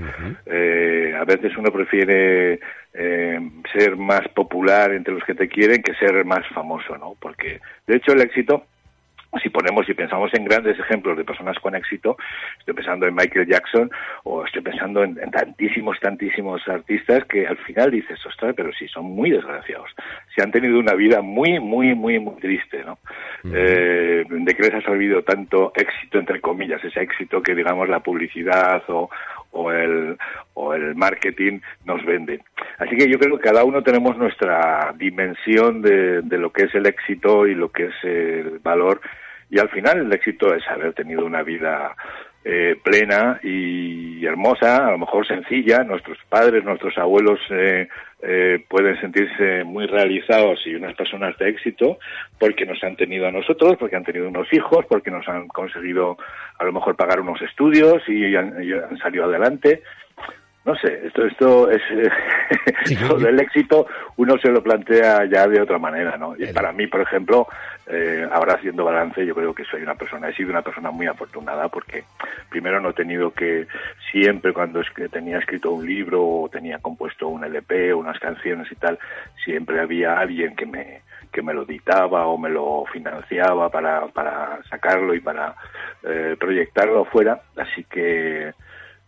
eh, 0.45 1.13
a 1.19 1.23
veces 1.23 1.55
uno 1.57 1.71
prefiere 1.71 2.59
eh, 2.93 3.39
ser 3.73 3.95
más 3.95 4.27
popular 4.29 4.91
entre 4.91 5.13
los 5.13 5.23
que 5.23 5.35
te 5.35 5.47
quieren 5.47 5.81
que 5.81 5.93
ser 5.95 6.25
más 6.25 6.45
famoso, 6.49 6.97
¿no? 6.97 7.15
Porque, 7.19 7.59
de 7.87 7.95
hecho, 7.95 8.11
el 8.13 8.21
éxito 8.21 8.65
si 9.41 9.49
ponemos 9.49 9.87
y 9.87 9.93
pensamos 9.93 10.31
en 10.33 10.45
grandes 10.45 10.79
ejemplos 10.79 11.17
de 11.17 11.23
personas 11.23 11.57
con 11.59 11.75
éxito, 11.75 12.17
estoy 12.59 12.73
pensando 12.73 13.05
en 13.05 13.15
Michael 13.15 13.47
Jackson 13.47 13.91
o 14.23 14.43
estoy 14.45 14.61
pensando 14.61 15.03
en, 15.03 15.15
tantísimos, 15.31 15.99
tantísimos 15.99 16.67
artistas 16.67 17.25
que 17.25 17.47
al 17.47 17.57
final 17.57 17.91
dices, 17.91 18.19
ostras, 18.25 18.53
pero 18.55 18.71
sí, 18.73 18.87
son 18.87 19.05
muy 19.05 19.29
desgraciados. 19.29 19.91
Si 20.35 20.41
han 20.41 20.51
tenido 20.51 20.79
una 20.79 20.93
vida 20.93 21.21
muy, 21.21 21.59
muy, 21.59 21.93
muy, 21.93 22.19
muy 22.19 22.35
triste, 22.39 22.83
¿no? 22.83 22.97
eh, 23.53 24.25
de 24.27 24.55
que 24.55 24.63
les 24.63 24.73
ha 24.73 24.81
servido 24.81 25.23
tanto 25.23 25.71
éxito, 25.75 26.19
entre 26.19 26.41
comillas, 26.41 26.83
ese 26.83 27.01
éxito 27.01 27.41
que, 27.41 27.53
digamos, 27.53 27.87
la 27.87 27.99
publicidad 27.99 28.83
o, 28.87 29.09
o 29.51 29.71
el, 29.71 30.17
o 30.53 30.73
el 30.73 30.95
marketing 30.95 31.59
nos 31.85 32.03
venden. 32.05 32.41
Así 32.77 32.95
que 32.95 33.09
yo 33.09 33.17
creo 33.17 33.37
que 33.37 33.43
cada 33.43 33.63
uno 33.63 33.83
tenemos 33.83 34.17
nuestra 34.17 34.93
dimensión 34.97 35.81
de, 35.81 36.21
de 36.21 36.37
lo 36.37 36.51
que 36.51 36.65
es 36.65 36.75
el 36.75 36.85
éxito 36.85 37.47
y 37.47 37.55
lo 37.55 37.69
que 37.69 37.85
es 37.85 38.03
el 38.03 38.59
valor 38.59 39.01
y 39.49 39.59
al 39.59 39.69
final 39.69 39.99
el 39.99 40.13
éxito 40.13 40.53
es 40.53 40.67
haber 40.67 40.93
tenido 40.93 41.25
una 41.25 41.41
vida 41.41 41.95
eh, 42.51 42.79
plena 42.81 43.39
y 43.43 44.25
hermosa, 44.25 44.87
a 44.87 44.91
lo 44.91 44.97
mejor 44.97 45.27
sencilla. 45.27 45.83
Nuestros 45.83 46.17
padres, 46.27 46.63
nuestros 46.63 46.97
abuelos 46.97 47.39
eh, 47.51 47.87
eh, 48.23 48.65
pueden 48.67 48.99
sentirse 48.99 49.63
muy 49.63 49.85
realizados 49.85 50.59
y 50.65 50.73
unas 50.73 50.95
personas 50.95 51.37
de 51.37 51.47
éxito 51.47 51.99
porque 52.39 52.65
nos 52.65 52.83
han 52.83 52.95
tenido 52.95 53.27
a 53.27 53.31
nosotros, 53.31 53.75
porque 53.79 53.97
han 53.97 54.03
tenido 54.03 54.27
unos 54.27 54.51
hijos, 54.51 54.83
porque 54.89 55.11
nos 55.11 55.27
han 55.27 55.47
conseguido 55.47 56.17
a 56.57 56.63
lo 56.63 56.73
mejor 56.73 56.95
pagar 56.95 57.19
unos 57.19 57.39
estudios 57.43 58.01
y 58.07 58.35
han, 58.35 58.63
y 58.63 58.73
han 58.73 58.97
salido 58.97 59.25
adelante 59.25 59.83
no 60.65 60.75
sé, 60.75 61.07
esto, 61.07 61.25
esto 61.25 61.71
es 61.71 61.81
sí, 62.85 62.95
del 62.95 63.39
éxito 63.39 63.87
uno 64.17 64.37
se 64.37 64.49
lo 64.49 64.61
plantea 64.61 65.25
ya 65.25 65.47
de 65.47 65.61
otra 65.61 65.77
manera, 65.77 66.17
¿no? 66.17 66.35
Y 66.37 66.45
para 66.53 66.71
mí, 66.73 66.87
por 66.87 67.01
ejemplo, 67.01 67.47
eh, 67.87 68.27
ahora 68.31 68.55
haciendo 68.55 68.83
balance, 68.83 69.25
yo 69.25 69.33
creo 69.33 69.53
que 69.53 69.63
soy 69.63 69.81
una 69.81 69.95
persona, 69.95 70.29
he 70.29 70.35
sido 70.35 70.49
una 70.49 70.61
persona 70.61 70.91
muy 70.91 71.07
afortunada 71.07 71.69
porque 71.69 72.03
primero 72.49 72.79
no 72.81 72.89
he 72.89 72.93
tenido 72.93 73.31
que 73.31 73.67
siempre 74.11 74.53
cuando 74.53 74.81
es 74.81 74.89
que 74.91 75.07
tenía 75.09 75.39
escrito 75.39 75.71
un 75.71 75.85
libro 75.85 76.23
o 76.23 76.49
tenía 76.49 76.77
compuesto 76.79 77.29
un 77.29 77.45
LP 77.45 77.93
o 77.93 77.99
unas 77.99 78.19
canciones 78.19 78.71
y 78.71 78.75
tal, 78.75 78.99
siempre 79.43 79.79
había 79.79 80.19
alguien 80.19 80.55
que 80.55 80.65
me 80.65 81.01
que 81.31 81.41
me 81.41 81.53
lo 81.53 81.63
editaba 81.63 82.25
o 82.25 82.37
me 82.37 82.49
lo 82.49 82.85
financiaba 82.91 83.69
para, 83.69 84.07
para 84.07 84.59
sacarlo 84.69 85.13
y 85.13 85.19
para 85.19 85.55
eh, 86.03 86.35
proyectarlo 86.39 87.01
afuera, 87.01 87.39
así 87.55 87.83
que 87.83 88.51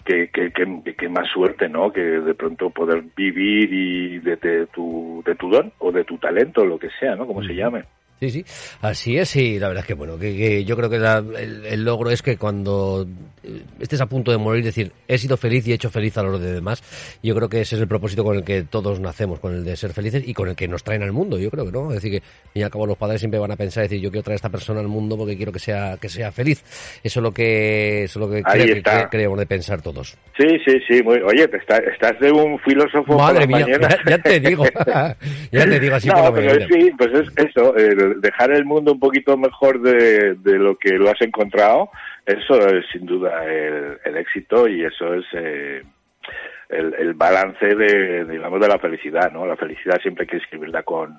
que, 0.03 0.29
que, 0.29 0.51
que, 0.51 1.09
más 1.09 1.27
suerte, 1.29 1.69
¿no? 1.69 1.91
Que 1.91 2.01
de 2.01 2.33
pronto 2.33 2.69
poder 2.69 3.03
vivir 3.15 3.73
y 3.73 4.19
de, 4.19 4.35
de, 4.35 4.67
tu, 4.67 5.23
de 5.25 5.35
tu 5.35 5.49
don 5.49 5.71
o 5.79 5.91
de 5.91 6.03
tu 6.03 6.17
talento, 6.17 6.65
lo 6.65 6.79
que 6.79 6.89
sea, 6.99 7.15
¿no? 7.15 7.27
Como 7.27 7.43
se 7.43 7.55
llame. 7.55 7.83
Sí, 8.21 8.29
sí, 8.29 8.45
así 8.81 9.17
es 9.17 9.35
y 9.35 9.57
la 9.57 9.67
verdad 9.67 9.81
es 9.81 9.87
que 9.87 9.95
bueno, 9.95 10.19
que, 10.19 10.63
yo 10.63 10.77
creo 10.77 10.91
que 10.91 10.97
el, 10.97 11.83
logro 11.83 12.11
es 12.11 12.21
que 12.21 12.37
cuando 12.37 13.07
eh, 13.43 13.63
estés 13.79 13.99
a 13.99 14.05
punto 14.05 14.29
de 14.29 14.37
morir, 14.37 14.63
decir, 14.63 14.91
he 15.07 15.17
sido 15.17 15.37
feliz 15.37 15.67
y 15.67 15.71
he 15.71 15.73
hecho 15.73 15.89
feliz 15.89 16.15
a 16.19 16.21
los 16.21 16.39
demás, 16.39 16.83
yo 17.23 17.33
creo 17.33 17.49
que 17.49 17.61
ese 17.61 17.77
es 17.77 17.81
el 17.81 17.87
propósito 17.87 18.23
con 18.23 18.37
el 18.37 18.43
que 18.43 18.61
todos 18.61 18.99
nacemos, 18.99 19.39
con 19.39 19.55
el 19.55 19.65
de 19.65 19.75
ser 19.75 19.91
felices 19.93 20.21
y 20.23 20.35
con 20.35 20.49
el 20.49 20.55
que 20.55 20.67
nos 20.67 20.83
traen 20.83 21.01
al 21.01 21.11
mundo, 21.11 21.39
yo 21.39 21.49
creo 21.49 21.65
que 21.65 21.71
no, 21.71 21.87
es 21.89 21.95
decir, 21.95 22.21
que 22.21 22.27
y 22.53 22.61
al 22.61 22.69
cabo 22.69 22.85
los 22.85 22.95
padres 22.95 23.21
siempre 23.21 23.39
van 23.39 23.53
a 23.53 23.55
pensar, 23.55 23.81
decir, 23.81 23.99
yo 23.99 24.11
quiero 24.11 24.21
traer 24.21 24.35
a 24.35 24.35
esta 24.35 24.49
persona 24.49 24.81
al 24.81 24.87
mundo 24.87 25.17
porque 25.17 25.35
quiero 25.35 25.51
que 25.51 25.57
sea 25.57 25.97
que 25.99 26.07
sea 26.07 26.31
feliz, 26.31 26.63
eso 27.03 27.21
es 27.21 27.23
lo 27.23 27.31
que, 27.31 28.03
eso 28.03 28.19
es 28.19 28.27
lo 28.27 28.31
que, 28.31 28.43
creo, 28.43 28.83
que 28.83 29.07
creemos 29.09 29.39
de 29.39 29.47
pensar 29.47 29.81
todos. 29.81 30.15
Sí, 30.37 30.47
sí, 30.63 30.77
sí, 30.87 31.01
muy, 31.01 31.17
oye, 31.21 31.49
estás 31.51 32.19
de 32.19 32.31
un 32.31 32.59
filósofo 32.59 33.17
Madre 33.17 33.47
mía, 33.47 33.65
ya, 34.07 34.17
te 34.19 34.39
digo, 34.39 34.63
ya 35.51 35.65
te 35.65 35.79
digo 35.79 35.95
así 35.95 36.07
no, 36.07 36.31
pero 36.31 36.67
sí, 36.67 36.91
pues 36.95 37.09
es 37.13 37.47
eso, 37.47 37.73
dejar 38.17 38.51
el 38.51 38.65
mundo 38.65 38.93
un 38.93 38.99
poquito 38.99 39.37
mejor 39.37 39.81
de, 39.81 40.35
lo 40.43 40.77
que 40.77 40.91
lo 40.97 41.09
has 41.09 41.21
encontrado, 41.21 41.89
eso 42.25 42.67
es 42.67 42.85
sin 42.91 43.05
duda 43.05 43.45
el, 43.45 44.17
éxito 44.17 44.67
y 44.67 44.83
eso 44.83 45.13
es 45.13 45.25
eh, 45.33 45.83
el, 46.69 47.13
balance 47.13 47.65
de, 47.65 48.25
digamos, 48.25 48.59
de 48.59 48.67
la 48.67 48.79
felicidad, 48.79 49.31
¿no? 49.31 49.45
La 49.45 49.57
felicidad 49.57 49.99
siempre 50.01 50.23
hay 50.23 50.27
que 50.27 50.37
escribirla 50.37 50.83
con, 50.83 51.17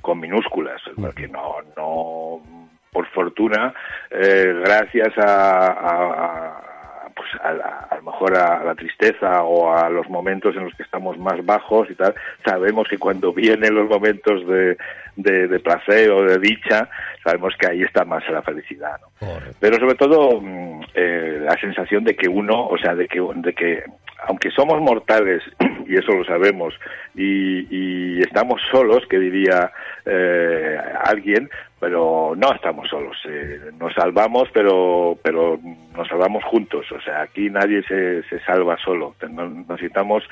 con 0.00 0.20
minúsculas, 0.20 0.80
porque 1.00 1.28
no, 1.28 1.56
no, 1.76 2.68
por 2.90 3.06
fortuna, 3.08 3.74
eh, 4.10 4.54
gracias 4.64 5.12
a 5.18 6.71
pues 7.14 7.28
a, 7.42 7.96
lo 7.96 8.02
mejor 8.02 8.36
a, 8.36 8.64
la 8.64 8.74
tristeza 8.74 9.42
o 9.42 9.72
a 9.72 9.88
los 9.88 10.08
momentos 10.08 10.54
en 10.56 10.64
los 10.64 10.74
que 10.74 10.82
estamos 10.82 11.18
más 11.18 11.44
bajos 11.44 11.90
y 11.90 11.94
tal, 11.94 12.14
sabemos 12.44 12.88
que 12.88 12.98
cuando 12.98 13.32
vienen 13.34 13.74
los 13.74 13.88
momentos 13.88 14.46
de, 14.46 14.76
de, 15.16 15.60
placer 15.60 16.10
o 16.10 16.24
de 16.24 16.38
dicha, 16.38 16.88
sabemos 17.22 17.54
que 17.58 17.68
ahí 17.68 17.82
está 17.82 18.04
más 18.04 18.28
la 18.28 18.42
felicidad, 18.42 18.98
¿no? 19.00 19.28
Pero 19.60 19.78
sobre 19.78 19.94
todo 19.94 20.40
mm, 20.40 20.80
eh, 20.94 21.40
la 21.42 21.58
sensación 21.60 22.04
de 22.04 22.16
que 22.16 22.28
uno, 22.28 22.66
o 22.66 22.78
sea, 22.78 22.94
de 22.94 23.06
que, 23.06 23.20
de 23.20 23.52
que 23.52 23.84
aunque 24.26 24.50
somos 24.50 24.80
mortales, 24.80 25.42
y 25.88 25.96
eso 25.96 26.12
lo 26.12 26.24
sabemos, 26.24 26.74
y, 27.14 27.66
y 27.70 28.20
estamos 28.20 28.60
solos, 28.70 29.04
que 29.08 29.18
diría 29.18 29.70
eh, 30.04 30.78
alguien, 31.04 31.50
pero 31.82 32.34
no 32.36 32.52
estamos 32.54 32.88
solos. 32.88 33.16
Eh, 33.28 33.58
nos 33.78 33.92
salvamos, 33.94 34.48
pero, 34.52 35.18
pero 35.22 35.58
nos 35.96 36.06
salvamos 36.06 36.44
juntos. 36.44 36.86
O 36.92 37.00
sea, 37.00 37.22
aquí 37.22 37.50
nadie 37.50 37.82
se, 37.82 38.22
se 38.24 38.38
salva 38.44 38.76
solo. 38.84 39.16
Necesitamos 39.68 40.22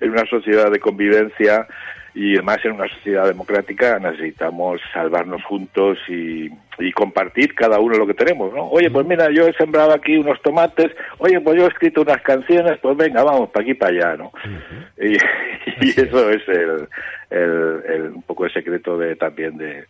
en 0.00 0.10
una 0.10 0.26
sociedad 0.26 0.70
de 0.70 0.80
convivencia 0.80 1.66
y 2.14 2.34
además 2.34 2.58
en 2.64 2.72
una 2.72 2.88
sociedad 2.88 3.26
democrática 3.26 3.98
necesitamos 4.00 4.80
salvarnos 4.92 5.42
juntos 5.44 5.98
y, 6.08 6.50
y, 6.78 6.92
compartir 6.92 7.54
cada 7.54 7.78
uno 7.78 7.96
lo 7.96 8.06
que 8.06 8.14
tenemos, 8.14 8.52
¿no? 8.52 8.64
Oye, 8.64 8.90
pues 8.90 9.06
mira, 9.06 9.28
yo 9.30 9.46
he 9.46 9.52
sembrado 9.52 9.92
aquí 9.92 10.16
unos 10.16 10.40
tomates, 10.42 10.90
oye, 11.18 11.40
pues 11.40 11.56
yo 11.56 11.66
he 11.66 11.68
escrito 11.68 12.02
unas 12.02 12.20
canciones, 12.22 12.78
pues 12.82 12.96
venga, 12.96 13.22
vamos, 13.22 13.50
para 13.50 13.62
aquí, 13.62 13.74
para 13.74 13.92
allá, 13.92 14.16
¿no? 14.16 14.32
Y, 15.10 15.16
y 15.86 15.90
eso 15.90 16.30
es 16.30 16.42
el, 16.48 16.88
el, 17.30 18.12
un 18.14 18.22
poco 18.22 18.46
el 18.46 18.52
secreto 18.52 18.96
de 18.96 19.16
también 19.16 19.56
de, 19.56 19.84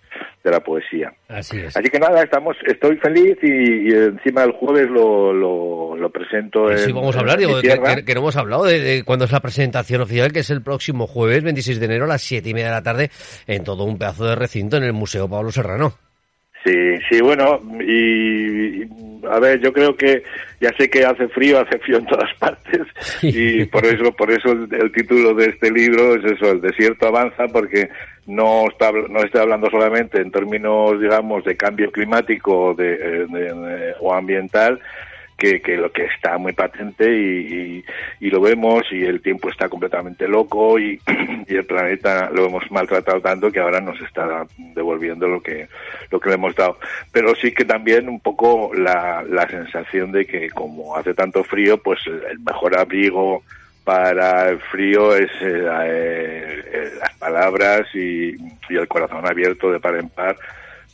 de 0.45 0.51
la 0.51 0.61
poesía. 0.61 1.13
Así 1.29 1.59
es. 1.59 1.77
Así 1.77 1.89
que 1.89 1.99
nada, 1.99 2.23
estamos, 2.23 2.57
estoy 2.67 2.97
feliz 2.97 3.37
y, 3.43 3.93
encima 3.93 4.45
el 4.45 4.53
jueves 4.53 4.89
lo, 4.91 5.33
lo, 5.33 5.97
lo 5.97 6.11
presento. 6.11 6.77
Sí, 6.77 6.93
vamos 6.93 7.17
a 7.17 7.21
hablar, 7.21 7.39
digo, 7.39 7.61
que, 7.61 8.05
que, 8.05 8.15
no 8.15 8.21
hemos 8.21 8.37
hablado 8.37 8.65
de, 8.65 8.81
de 8.81 9.05
cuándo 9.05 9.25
es 9.25 9.33
la 9.33 9.41
presentación 9.41 10.03
oficial, 10.03 10.33
que 10.33 10.41
es 10.41 10.51
el 10.51 10.63
próximo 10.63 11.07
jueves 11.07 11.43
26 11.43 11.81
de 11.81 11.87
enero 11.87 12.05
a 12.05 12.09
las 12.09 12.23
siete 12.23 12.51
y 12.51 12.55
media 12.55 12.69
de 12.69 12.75
la 12.75 12.83
tarde 12.83 13.11
en 13.47 13.65
todo 13.65 13.85
un 13.85 13.99
pedazo 13.99 14.27
de 14.27 14.37
recinto 14.37 14.77
en 14.77 14.85
el 14.85 14.93
Museo 14.93 15.29
Pablo 15.29 15.51
Serrano. 15.51 15.95
Sí, 16.65 16.97
sí, 17.09 17.21
bueno, 17.23 17.61
y, 17.81 18.85
a 19.31 19.39
ver, 19.39 19.61
yo 19.61 19.73
creo 19.73 19.97
que 19.97 20.23
ya 20.61 20.71
sé 20.77 20.89
que 20.91 21.05
hace 21.05 21.29
frío, 21.29 21.61
hace 21.61 21.79
frío 21.79 21.99
en 21.99 22.07
todas 22.07 22.33
partes 22.39 22.83
y 23.23 23.65
por 23.67 23.85
eso, 23.87 24.13
por 24.13 24.31
eso 24.31 24.53
el, 24.53 24.93
título 24.93 25.35
de 25.35 25.47
este 25.47 25.71
libro 25.71 26.15
es 26.15 26.25
eso, 26.33 26.53
el 26.53 26.61
desierto 26.61 27.09
avanza, 27.09 27.47
porque 27.49 27.89
no 28.27 28.69
está, 28.69 28.93
no 28.93 29.23
está 29.23 29.43
hablando 29.43 29.71
solamente 29.71 30.21
en 30.21 30.31
términos, 30.31 31.01
digamos, 31.01 31.45
de 31.45 31.57
cambio 31.57 31.91
climático 31.91 32.75
de, 32.75 33.95
o 34.01 34.13
ambiental, 34.13 34.81
que, 35.39 35.63
que, 35.63 35.77
lo 35.77 35.93
que 35.93 36.05
está 36.05 36.37
muy 36.37 36.53
patente 36.53 37.17
y, 37.17 37.85
y, 38.19 38.29
lo 38.29 38.41
vemos 38.41 38.83
y 38.91 39.05
el 39.05 39.23
tiempo 39.23 39.49
está 39.49 39.69
completamente 39.69 40.27
loco 40.27 40.79
y, 40.81 41.01
y, 41.47 41.55
el 41.55 41.65
planeta 41.65 42.29
lo 42.31 42.47
hemos 42.47 42.69
maltratado 42.73 43.21
tanto 43.21 43.51
que 43.53 43.61
ahora 43.61 43.81
nos 43.81 43.99
está 44.01 44.45
devolviendo 44.75 45.29
lo 45.29 45.41
que 45.41 45.69
lo 46.11 46.19
que 46.19 46.29
le 46.29 46.35
hemos 46.35 46.57
dado. 46.57 46.79
Pero 47.13 47.37
sí 47.37 47.53
que 47.53 47.65
también 47.65 48.09
un 48.09 48.19
poco 48.19 48.73
la, 48.75 49.23
la 49.23 49.49
sensación 49.49 50.11
de 50.11 50.27
que 50.27 50.51
como 50.51 50.97
hace 50.97 51.15
tanto 51.15 51.45
frío 51.45 51.79
pues 51.79 52.01
el 52.07 52.41
mejor 52.41 52.77
abrigo 52.77 53.45
para 53.85 54.51
el 54.51 54.59
frío 54.59 55.15
es 55.15 55.31
eh, 55.41 56.63
eh, 56.67 56.91
las 57.01 57.15
palabras 57.15 57.87
y, 57.95 58.35
y 58.69 58.77
el 58.77 58.89
corazón 58.89 59.25
abierto 59.25 59.71
de 59.71 59.79
par 59.79 59.95
en 59.95 60.09
par 60.09 60.37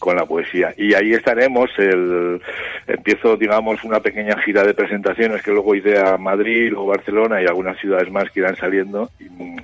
con 0.04 0.16
la 0.16 0.26
poesía. 0.26 0.74
Y 0.76 0.92
ahí 0.92 1.14
estaremos, 1.14 1.70
el, 1.78 2.38
empiezo, 2.86 3.38
digamos, 3.38 3.82
una 3.84 4.00
pequeña 4.00 4.36
gira 4.42 4.62
de 4.62 4.74
presentaciones 4.74 5.42
que 5.42 5.50
luego 5.50 5.74
iré 5.74 5.98
a 5.98 6.18
Madrid 6.18 6.74
o 6.76 6.84
Barcelona 6.84 7.40
y 7.40 7.46
algunas 7.46 7.80
ciudades 7.80 8.12
más 8.12 8.30
que 8.30 8.40
irán 8.40 8.54
saliendo. 8.54 9.10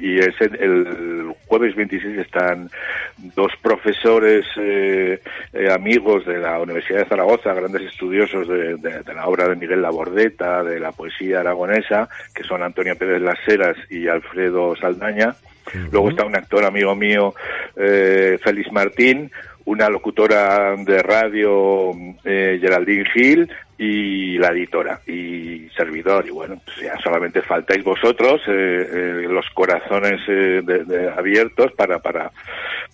Y, 0.00 0.18
es 0.18 0.34
el, 0.40 1.34
jueves 1.46 1.76
26 1.76 2.20
están 2.20 2.70
dos 3.36 3.52
profesores 3.60 4.46
eh, 4.56 5.20
eh, 5.52 5.70
amigos 5.70 6.24
de 6.24 6.38
la 6.38 6.58
Universidad 6.58 7.00
de 7.00 7.08
Zaragoza, 7.10 7.52
grandes 7.52 7.82
estudiosos 7.82 8.48
de, 8.48 9.02
la 9.14 9.26
obra 9.26 9.46
de 9.46 9.56
Miguel 9.56 9.82
Labordeta, 9.82 10.64
de 10.64 10.80
la 10.80 10.92
poesía 10.92 11.40
aragonesa, 11.40 12.08
que 12.34 12.44
son 12.44 12.62
Antonio 12.62 12.96
Pérez 12.96 13.20
Las 13.20 13.46
Heras 13.46 13.76
y 13.90 14.08
Alfredo 14.08 14.74
Saldaña. 14.74 15.34
Luego 15.92 16.10
está 16.10 16.24
un 16.24 16.34
actor 16.34 16.64
amigo 16.64 16.94
mío, 16.96 17.34
eh, 17.76 18.38
Félix 18.42 18.72
Martín, 18.72 19.30
una 19.64 19.88
locutora 19.88 20.74
de 20.76 21.02
radio, 21.02 21.90
eh, 22.24 22.58
Geraldine 22.60 23.04
Gil, 23.12 23.50
y 23.78 24.36
la 24.36 24.48
editora 24.48 25.00
y 25.06 25.68
servidor. 25.74 26.26
Y 26.26 26.30
bueno, 26.30 26.60
pues 26.64 26.78
ya 26.82 26.98
solamente 27.02 27.40
faltáis 27.40 27.82
vosotros, 27.82 28.42
eh, 28.46 28.88
eh, 28.92 29.26
los 29.28 29.46
corazones 29.54 30.20
abiertos 31.16 31.72
para, 31.72 31.98
para, 31.98 32.30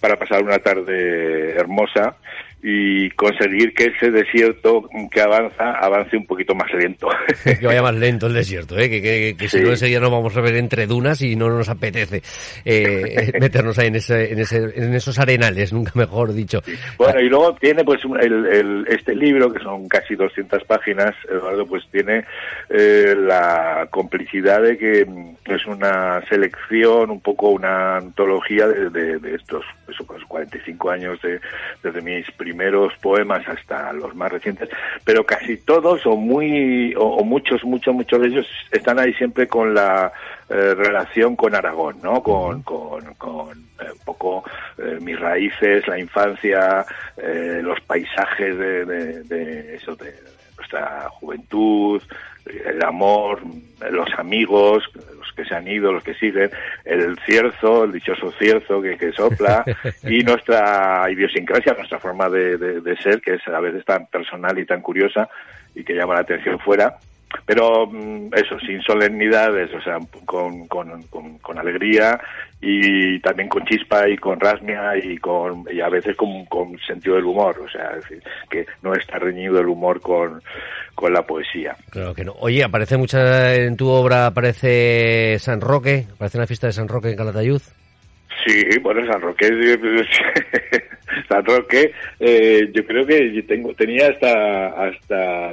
para 0.00 0.16
pasar 0.16 0.44
una 0.44 0.58
tarde 0.58 1.52
hermosa 1.56 2.16
y 2.62 3.10
conseguir 3.10 3.74
que 3.74 3.92
ese 3.94 4.10
desierto 4.10 4.88
que 5.10 5.20
avanza 5.20 5.72
avance 5.72 6.16
un 6.16 6.26
poquito 6.26 6.54
más 6.54 6.72
lento. 6.72 7.08
que 7.44 7.66
vaya 7.66 7.82
más 7.82 7.94
lento 7.94 8.26
el 8.26 8.34
desierto, 8.34 8.78
¿eh? 8.78 8.88
que, 8.88 9.02
que, 9.02 9.36
que 9.38 9.48
si 9.48 9.60
no 9.60 9.72
ese 9.72 9.86
día 9.86 10.00
nos 10.00 10.10
vamos 10.10 10.36
a 10.36 10.40
ver 10.40 10.56
entre 10.56 10.86
dunas 10.86 11.20
y 11.22 11.36
no 11.36 11.48
nos 11.48 11.68
apetece 11.68 12.22
eh, 12.64 13.32
meternos 13.40 13.78
ahí 13.78 13.88
en, 13.88 13.96
ese, 13.96 14.32
en, 14.32 14.40
ese, 14.40 14.56
en 14.74 14.94
esos 14.94 15.18
arenales, 15.18 15.72
nunca 15.72 15.92
mejor 15.94 16.32
dicho. 16.32 16.60
Bueno, 16.98 17.20
y 17.20 17.28
luego 17.28 17.54
tiene 17.54 17.84
pues 17.84 18.00
el, 18.20 18.46
el, 18.46 18.86
este 18.88 19.14
libro, 19.14 19.52
que 19.52 19.62
son 19.62 19.86
casi 19.88 20.14
200 20.14 20.64
páginas, 20.64 21.14
Eduardo, 21.28 21.66
pues 21.66 21.84
tiene 21.90 22.24
eh, 22.70 23.14
la 23.16 23.86
complicidad 23.90 24.62
de 24.62 24.76
que 24.78 25.06
es 25.46 25.66
una 25.66 26.20
selección, 26.28 27.10
un 27.10 27.20
poco 27.20 27.50
una 27.50 27.98
antología 27.98 28.66
de, 28.66 28.90
de, 28.90 29.34
estos 29.34 29.64
eso, 29.88 30.04
pues 30.04 30.22
45 30.24 30.90
años 30.90 31.20
de, 31.22 31.40
desde 31.82 32.00
mis 32.00 32.30
primeros 32.46 32.92
poemas 33.02 33.42
hasta 33.48 33.92
los 33.92 34.14
más 34.14 34.30
recientes, 34.30 34.68
pero 35.04 35.26
casi 35.26 35.56
todos 35.56 36.06
o 36.06 36.16
muy 36.16 36.94
o, 36.96 37.24
muchos, 37.24 37.64
muchos, 37.64 37.92
muchos 37.92 38.20
de 38.20 38.28
ellos 38.28 38.46
están 38.70 39.00
ahí 39.00 39.12
siempre 39.14 39.48
con 39.48 39.74
la 39.74 40.12
eh, 40.48 40.74
relación 40.76 41.34
con 41.34 41.56
Aragón, 41.56 41.96
¿no? 42.04 42.22
Con, 42.22 42.62
con, 42.62 43.02
eh, 43.02 43.90
un 43.92 44.04
poco 44.04 44.44
mis 45.00 45.18
raíces, 45.18 45.88
la 45.88 45.98
infancia, 45.98 46.86
los 47.62 47.80
paisajes 47.80 48.56
de, 48.56 48.84
de 49.24 49.74
eso, 49.74 49.96
de 49.96 50.14
nuestra 50.56 51.08
juventud, 51.10 52.00
el 52.46 52.82
amor, 52.84 53.40
los 53.90 54.08
amigos, 54.18 54.84
que 55.36 55.44
se 55.44 55.54
han 55.54 55.68
ido, 55.68 55.92
los 55.92 56.02
que 56.02 56.14
siguen, 56.14 56.50
el 56.84 57.16
cierzo, 57.26 57.84
el 57.84 57.92
dichoso 57.92 58.32
cierzo 58.32 58.80
que, 58.80 58.96
que 58.96 59.12
sopla 59.12 59.64
y 60.02 60.20
nuestra 60.20 61.06
idiosincrasia, 61.10 61.74
nuestra 61.74 62.00
forma 62.00 62.28
de, 62.28 62.56
de, 62.58 62.96
ser, 62.96 63.20
que 63.20 63.34
es 63.34 63.46
a 63.46 63.60
veces 63.60 63.84
tan 63.84 64.06
personal 64.06 64.58
y 64.58 64.66
tan 64.66 64.80
curiosa 64.80 65.28
y 65.74 65.84
que 65.84 65.94
llama 65.94 66.14
la 66.14 66.20
atención 66.20 66.58
fuera 66.58 66.96
pero 67.44 67.86
mm, 67.86 68.34
eso, 68.34 68.58
sin 68.60 68.80
solemnidades, 68.82 69.72
o 69.74 69.80
sea, 69.80 69.98
con, 70.24 70.66
con, 70.66 71.02
con, 71.04 71.58
alegría 71.58 72.20
y 72.60 73.18
también 73.20 73.48
con 73.48 73.64
chispa 73.64 74.08
y 74.08 74.16
con 74.16 74.38
rasmia 74.38 74.96
y 74.96 75.16
con 75.18 75.64
y 75.70 75.80
a 75.80 75.88
veces 75.88 76.16
con, 76.16 76.44
con 76.46 76.78
sentido 76.78 77.16
del 77.16 77.24
humor, 77.24 77.58
o 77.60 77.68
sea, 77.68 77.94
decir, 77.94 78.22
que 78.50 78.66
no 78.82 78.94
está 78.94 79.18
reñido 79.18 79.58
el 79.58 79.66
humor 79.66 80.00
con, 80.00 80.42
con 80.94 81.12
la 81.12 81.22
poesía. 81.22 81.76
Claro 81.90 82.14
que 82.14 82.24
no. 82.24 82.32
Oye, 82.40 82.64
aparece 82.64 82.96
mucha 82.96 83.54
en 83.54 83.76
tu 83.76 83.88
obra, 83.88 84.26
aparece 84.26 85.38
San 85.38 85.60
Roque, 85.60 86.06
aparece 86.14 86.38
la 86.38 86.46
fiesta 86.46 86.66
de 86.66 86.72
San 86.72 86.88
Roque 86.88 87.10
en 87.10 87.16
Calatayud. 87.16 87.62
Sí, 88.44 88.62
bueno, 88.80 89.00
San 89.10 89.20
Roque, 89.20 89.48
San 91.28 91.44
Roque, 91.44 91.92
eh, 92.20 92.70
yo 92.72 92.84
creo 92.86 93.06
que 93.06 93.42
tengo, 93.46 93.74
tenía 93.74 94.08
hasta 94.08 94.86
hasta 94.86 95.52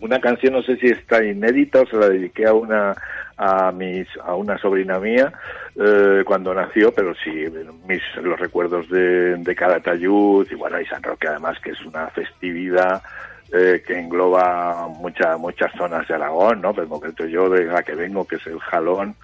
una 0.00 0.20
canción, 0.20 0.54
no 0.54 0.62
sé 0.62 0.76
si 0.76 0.86
está 0.86 1.24
inédita 1.24 1.82
o 1.82 1.86
se 1.86 1.96
la 1.96 2.08
dediqué 2.08 2.46
a 2.46 2.52
una 2.52 2.94
a 3.36 3.70
mis 3.70 4.08
a 4.24 4.34
una 4.34 4.58
sobrina 4.58 4.98
mía 4.98 5.32
eh, 5.76 6.22
cuando 6.24 6.52
nació, 6.52 6.92
pero 6.92 7.14
sí 7.22 7.44
mis 7.86 8.02
los 8.22 8.38
recuerdos 8.38 8.88
de, 8.90 9.36
de 9.36 9.54
Calatayud 9.54 10.46
y 10.50 10.54
bueno 10.54 10.80
y 10.80 10.86
San 10.86 11.02
Roque 11.02 11.28
además 11.28 11.58
que 11.60 11.70
es 11.70 11.84
una 11.84 12.08
festividad 12.08 13.02
eh, 13.50 13.82
que 13.86 13.98
engloba 13.98 14.88
muchas 14.88 15.38
muchas 15.38 15.72
zonas 15.76 16.06
de 16.06 16.14
Aragón, 16.14 16.60
¿no? 16.60 16.72
Pero 16.72 16.82
en 16.82 16.90
concreto 16.90 17.24
yo 17.24 17.48
de 17.48 17.64
la 17.64 17.82
que 17.82 17.94
vengo, 17.94 18.26
que 18.26 18.36
es 18.36 18.46
el 18.46 18.58
Jalón, 18.58 19.14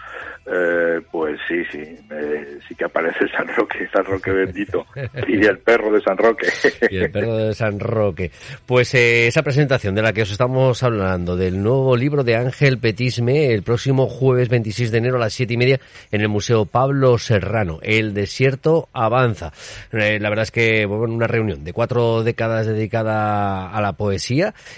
eh, 0.47 1.01
pues 1.11 1.39
sí, 1.47 1.63
sí, 1.71 1.79
eh, 2.11 2.59
sí 2.67 2.75
que 2.75 2.85
aparece 2.87 3.29
San 3.37 3.49
Roque, 3.49 3.87
San 3.93 4.05
Roque 4.05 4.31
bendito, 4.31 4.87
y 5.29 5.45
el 5.45 5.59
perro 5.59 5.93
de 5.93 6.01
San 6.01 6.17
Roque. 6.17 6.47
y 6.91 6.97
el 6.97 7.11
perro 7.11 7.37
de 7.37 7.55
San 7.55 7.79
Roque. 7.79 8.31
Pues 8.65 8.95
eh, 8.95 9.27
esa 9.27 9.43
presentación 9.43 9.95
de 9.95 10.03
la 10.03 10.15
que 10.15 10.23
os 10.23 10.31
estamos 10.31 10.83
hablando, 10.83 11.37
del 11.37 11.63
nuevo 11.63 11.95
libro 11.95 12.25
de 12.25 12.37
Ángel 12.37 12.79
Petisme, 12.79 13.53
el 13.53 13.63
próximo 13.63 14.07
jueves 14.07 14.49
26 14.49 14.91
de 14.91 14.99
enero 14.99 15.17
a 15.17 15.21
las 15.21 15.35
siete 15.35 15.53
y 15.53 15.59
media 15.59 15.81
en 16.11 16.23
el 16.23 16.29
Museo 16.29 16.65
Pablo 16.65 17.19
Serrano, 17.19 17.79
El 17.83 18.15
Desierto 18.15 18.89
Avanza. 18.95 19.53
la 19.91 20.29
verdad 20.31 20.45
es 20.45 20.51
que, 20.51 20.87
bueno, 20.87 21.13
una 21.15 21.27
reunión 21.27 21.63
de 21.63 21.75
cuatro 21.75 22.23
décadas 22.23 22.67
dedicada 22.67 23.71
a 23.71 23.81
la 23.83 23.93
poesía 23.93 24.14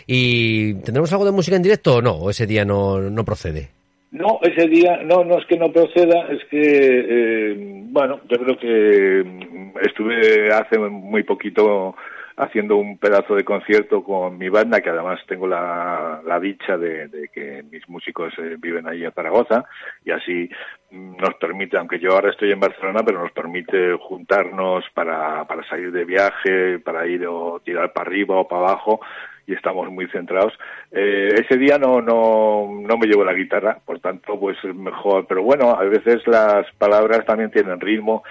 ¿Y 0.06 0.74
tendremos 0.82 1.12
algo 1.12 1.24
de 1.24 1.32
música 1.32 1.56
en 1.56 1.62
directo 1.62 1.96
o 1.96 2.02
no? 2.02 2.12
¿O 2.12 2.30
ese 2.30 2.46
día 2.46 2.64
no, 2.64 3.00
no 3.00 3.24
procede? 3.24 3.70
No, 4.12 4.38
ese 4.42 4.68
día, 4.68 5.02
no, 5.04 5.24
no 5.24 5.38
es 5.38 5.46
que 5.46 5.58
no 5.58 5.72
proceda, 5.72 6.28
es 6.30 6.42
que, 6.50 6.60
eh, 6.62 7.54
bueno, 7.90 8.20
yo 8.30 8.38
creo 8.38 8.58
que 8.58 9.24
mm, 9.28 9.78
estuve 9.86 10.52
hace 10.52 10.78
muy 10.78 11.22
poquito 11.24 11.94
haciendo 12.36 12.76
un 12.76 12.98
pedazo 12.98 13.34
de 13.34 13.44
concierto 13.44 14.04
con 14.04 14.36
mi 14.36 14.48
banda, 14.48 14.80
que 14.80 14.90
además 14.90 15.20
tengo 15.26 15.46
la, 15.46 16.20
la 16.24 16.38
dicha 16.38 16.76
de, 16.76 17.30
que 17.32 17.64
mis 17.70 17.88
músicos 17.88 18.32
eh, 18.38 18.56
viven 18.58 18.86
ahí 18.86 19.04
en 19.04 19.12
Zaragoza, 19.12 19.64
y 20.04 20.10
así 20.10 20.50
mm, 20.90 21.16
nos 21.16 21.34
permite, 21.40 21.78
aunque 21.78 21.98
yo 21.98 22.12
ahora 22.12 22.30
estoy 22.30 22.52
en 22.52 22.60
Barcelona, 22.60 23.02
pero 23.04 23.22
nos 23.22 23.32
permite 23.32 23.94
juntarnos 23.98 24.84
para, 24.92 25.46
salir 25.68 25.90
de 25.92 26.04
viaje, 26.04 26.78
para 26.78 27.06
ir 27.06 27.26
o 27.26 27.60
tirar 27.64 27.92
para 27.92 28.08
arriba 28.08 28.36
o 28.36 28.46
para 28.46 28.68
abajo, 28.68 29.00
y 29.46 29.54
estamos 29.54 29.88
muy 29.90 30.08
centrados. 30.08 30.52
Eh, 30.90 31.28
ese 31.38 31.56
día 31.56 31.78
no, 31.78 32.02
no, 32.02 32.68
no 32.80 32.98
me 32.98 33.06
llevo 33.06 33.24
la 33.24 33.32
guitarra, 33.32 33.78
por 33.84 34.00
tanto, 34.00 34.38
pues 34.38 34.58
es 34.64 34.74
mejor. 34.74 35.24
Pero 35.28 35.44
bueno, 35.44 35.70
a 35.70 35.84
veces 35.84 36.26
las 36.26 36.66
palabras 36.78 37.24
también 37.24 37.52
tienen 37.52 37.80
ritmo. 37.80 38.24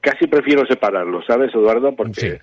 Casi 0.00 0.26
prefiero 0.26 0.64
separarlo, 0.64 1.22
¿sabes, 1.22 1.54
Eduardo? 1.54 1.94
Porque 1.94 2.40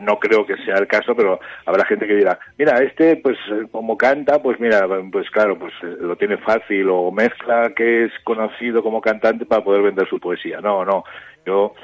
no 0.00 0.18
creo 0.18 0.46
que 0.46 0.56
sea 0.64 0.76
el 0.76 0.86
caso, 0.86 1.14
pero 1.14 1.40
habrá 1.66 1.84
gente 1.84 2.06
que 2.06 2.16
dirá, 2.16 2.38
mira, 2.56 2.78
este, 2.82 3.16
pues 3.16 3.36
como 3.70 3.96
canta, 3.96 4.42
pues 4.42 4.58
mira, 4.60 4.86
pues 5.10 5.30
claro, 5.30 5.58
pues 5.58 5.72
lo 5.82 6.16
tiene 6.16 6.36
fácil 6.38 6.88
o 6.90 7.10
mezcla 7.10 7.72
que 7.74 8.04
es 8.04 8.12
conocido 8.24 8.82
como 8.82 9.00
cantante 9.00 9.46
para 9.46 9.64
poder 9.64 9.82
vender 9.82 10.08
su 10.08 10.18
poesía. 10.18 10.60
No, 10.60 10.84
no, 10.84 11.04
yo 11.46 11.74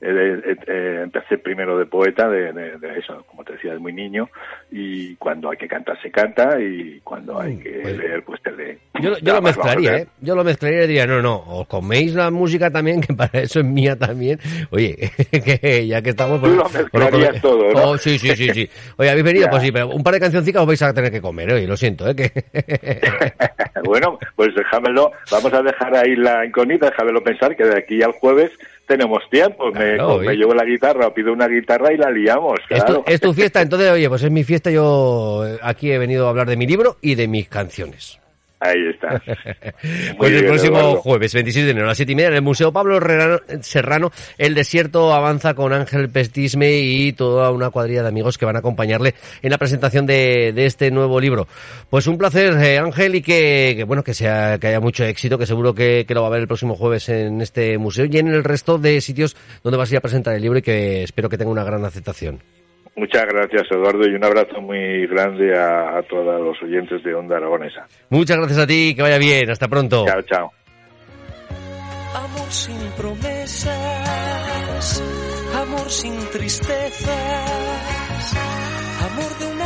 eh, 0.00 0.56
eh, 0.66 1.00
empecé 1.02 1.38
primero 1.38 1.76
de 1.76 1.86
poeta, 1.86 2.28
de, 2.28 2.52
eso, 2.96 3.24
como 3.26 3.42
te 3.42 3.54
decía, 3.54 3.72
de 3.72 3.80
muy 3.80 3.92
niño, 3.92 4.28
y 4.70 5.16
cuando 5.16 5.50
hay 5.50 5.56
que 5.56 5.66
cantar 5.66 6.00
se 6.00 6.10
canta, 6.10 6.60
y 6.60 7.00
cuando 7.00 7.40
hay 7.40 7.54
mm, 7.54 7.60
que 7.60 7.80
pues 7.82 7.98
leer, 7.98 8.22
pues 8.22 8.42
te 8.42 8.52
lee. 8.52 8.78
Yo, 9.00 9.10
lo 9.32 9.42
mezclaría, 9.42 9.96
¿eh? 9.96 10.06
Yo 10.20 10.36
lo 10.36 10.44
mezclaría 10.44 10.84
y 10.84 10.86
diría, 10.86 11.06
no, 11.06 11.20
no, 11.20 11.42
os 11.46 11.66
coméis 11.66 12.14
la 12.14 12.30
música 12.30 12.70
también, 12.70 13.00
que 13.06 13.12
para 13.12 13.40
eso 13.40 13.58
es 13.58 13.66
mía 13.66 13.96
también. 13.96 14.38
Oye, 14.70 15.10
que 15.30 15.86
ya 15.86 16.00
que 16.00 16.10
estamos... 16.10 16.40
Tú 16.40 16.54
lo 16.54 16.68
mezclarías 16.68 17.40
todo, 17.42 17.72
¿no? 17.72 17.90
Oh, 17.90 17.98
sí, 17.98 18.18
sí, 18.18 18.36
sí, 18.36 18.50
sí. 18.50 18.70
Oye, 18.98 19.10
habéis 19.10 19.24
venido, 19.24 19.48
pues 19.50 19.62
sí, 19.62 19.72
pero 19.72 19.88
un 19.88 20.04
par 20.04 20.14
de 20.14 20.20
cancioncitas 20.20 20.62
os 20.62 20.68
vais 20.68 20.82
a 20.82 20.94
tener 20.94 21.10
que 21.10 21.20
comer, 21.20 21.52
oye, 21.52 21.66
lo 21.66 21.76
siento, 21.76 22.08
¿eh? 22.08 22.14
Que... 22.14 22.30
bueno, 23.84 24.16
pues 24.36 24.54
déjamelo, 24.54 25.10
vamos 25.32 25.52
a 25.52 25.62
dejar 25.62 25.96
ahí 25.96 26.14
la 26.14 26.46
incógnita, 26.46 26.90
déjamelo 26.90 27.20
pensar, 27.22 27.56
que 27.56 27.64
de 27.64 27.78
aquí 27.78 28.00
al 28.00 28.12
jueves 28.12 28.52
tenemos 28.88 29.22
tiempo. 29.30 29.70
me, 29.70 30.34
llevo 30.34 30.54
la 30.54 30.64
guitarra, 30.64 31.14
pido 31.14 31.32
una 31.32 31.46
guitarra 31.46 31.92
y 31.92 31.96
la 31.96 32.10
liamos. 32.10 32.58
Claro. 32.66 33.04
Es, 33.06 33.20
tu, 33.20 33.32
fiesta, 33.32 33.60
entonces, 33.62 33.92
oye, 33.92 34.08
pues 34.08 34.24
es 34.24 34.30
mi 34.30 34.42
fiesta. 34.42 34.70
Yo 34.70 35.44
aquí 35.62 35.92
he 35.92 35.98
venido 35.98 36.26
a 36.26 36.30
hablar 36.30 36.48
de 36.48 36.56
mi 36.56 36.66
libro 36.66 36.96
y 37.00 37.14
de 37.14 37.28
mis 37.28 37.48
canciones. 37.48 38.18
Ahí 38.60 38.88
está. 38.88 39.22
pues 40.18 40.32
el 40.32 40.46
próximo 40.46 40.96
jueves, 40.96 41.32
26 41.32 41.64
de 41.64 41.70
enero 41.70 41.86
a 41.86 41.88
las 41.90 41.96
7 41.96 42.10
y 42.10 42.14
media, 42.16 42.28
en 42.28 42.34
el 42.34 42.42
Museo 42.42 42.72
Pablo 42.72 42.98
Serrano, 43.60 44.10
el 44.36 44.54
desierto 44.54 45.14
avanza 45.14 45.54
con 45.54 45.72
Ángel 45.72 46.08
Pestisme 46.10 46.78
y 46.78 47.12
toda 47.12 47.52
una 47.52 47.70
cuadrilla 47.70 48.02
de 48.02 48.08
amigos 48.08 48.36
que 48.36 48.46
van 48.46 48.56
a 48.56 48.58
acompañarle 48.58 49.14
en 49.42 49.50
la 49.50 49.58
presentación 49.58 50.06
de, 50.06 50.52
este 50.66 50.90
nuevo 50.90 51.20
libro. 51.20 51.46
Pues 51.88 52.08
un 52.08 52.18
placer, 52.18 52.54
eh, 52.54 52.78
Ángel, 52.78 53.14
y 53.14 53.22
que, 53.22 53.84
bueno, 53.86 54.02
que 54.02 54.14
sea, 54.14 54.58
que 54.58 54.66
haya 54.66 54.80
mucho 54.80 55.04
éxito, 55.04 55.38
que 55.38 55.46
seguro 55.46 55.72
que, 55.72 56.04
que, 56.06 56.14
lo 56.14 56.22
va 56.22 56.28
a 56.28 56.30
ver 56.30 56.40
el 56.40 56.48
próximo 56.48 56.74
jueves 56.74 57.08
en 57.10 57.40
este 57.40 57.78
museo 57.78 58.06
y 58.06 58.18
en 58.18 58.28
el 58.28 58.42
resto 58.42 58.78
de 58.78 59.00
sitios 59.00 59.36
donde 59.62 59.78
vas 59.78 59.90
a 59.90 59.94
ir 59.94 59.98
a 59.98 60.02
presentar 60.02 60.34
el 60.34 60.42
libro 60.42 60.58
y 60.58 60.62
que 60.62 61.04
espero 61.04 61.28
que 61.28 61.38
tenga 61.38 61.52
una 61.52 61.64
gran 61.64 61.84
aceptación. 61.84 62.40
Muchas 62.98 63.26
gracias, 63.26 63.62
Eduardo, 63.70 64.08
y 64.08 64.14
un 64.16 64.24
abrazo 64.24 64.60
muy 64.60 65.06
grande 65.06 65.56
a, 65.56 66.02
todos 66.02 66.40
los 66.40 66.60
oyentes 66.60 67.00
de 67.04 67.14
Onda 67.14 67.36
Aragonesa. 67.36 67.86
Muchas 68.10 68.36
gracias 68.38 68.58
a 68.58 68.66
ti, 68.66 68.92
que 68.96 69.02
vaya 69.02 69.18
bien, 69.18 69.48
hasta 69.48 69.68
pronto. 69.68 70.04
Chao, 70.04 70.22
chao. 70.22 70.52
Amor 72.12 72.50
sin 72.50 72.76
promesas, 72.96 73.70
amor 75.54 75.88
sin 75.88 76.18
tristezas, 76.30 77.06
amor 79.12 79.38
de 79.38 79.46
un 79.46 79.62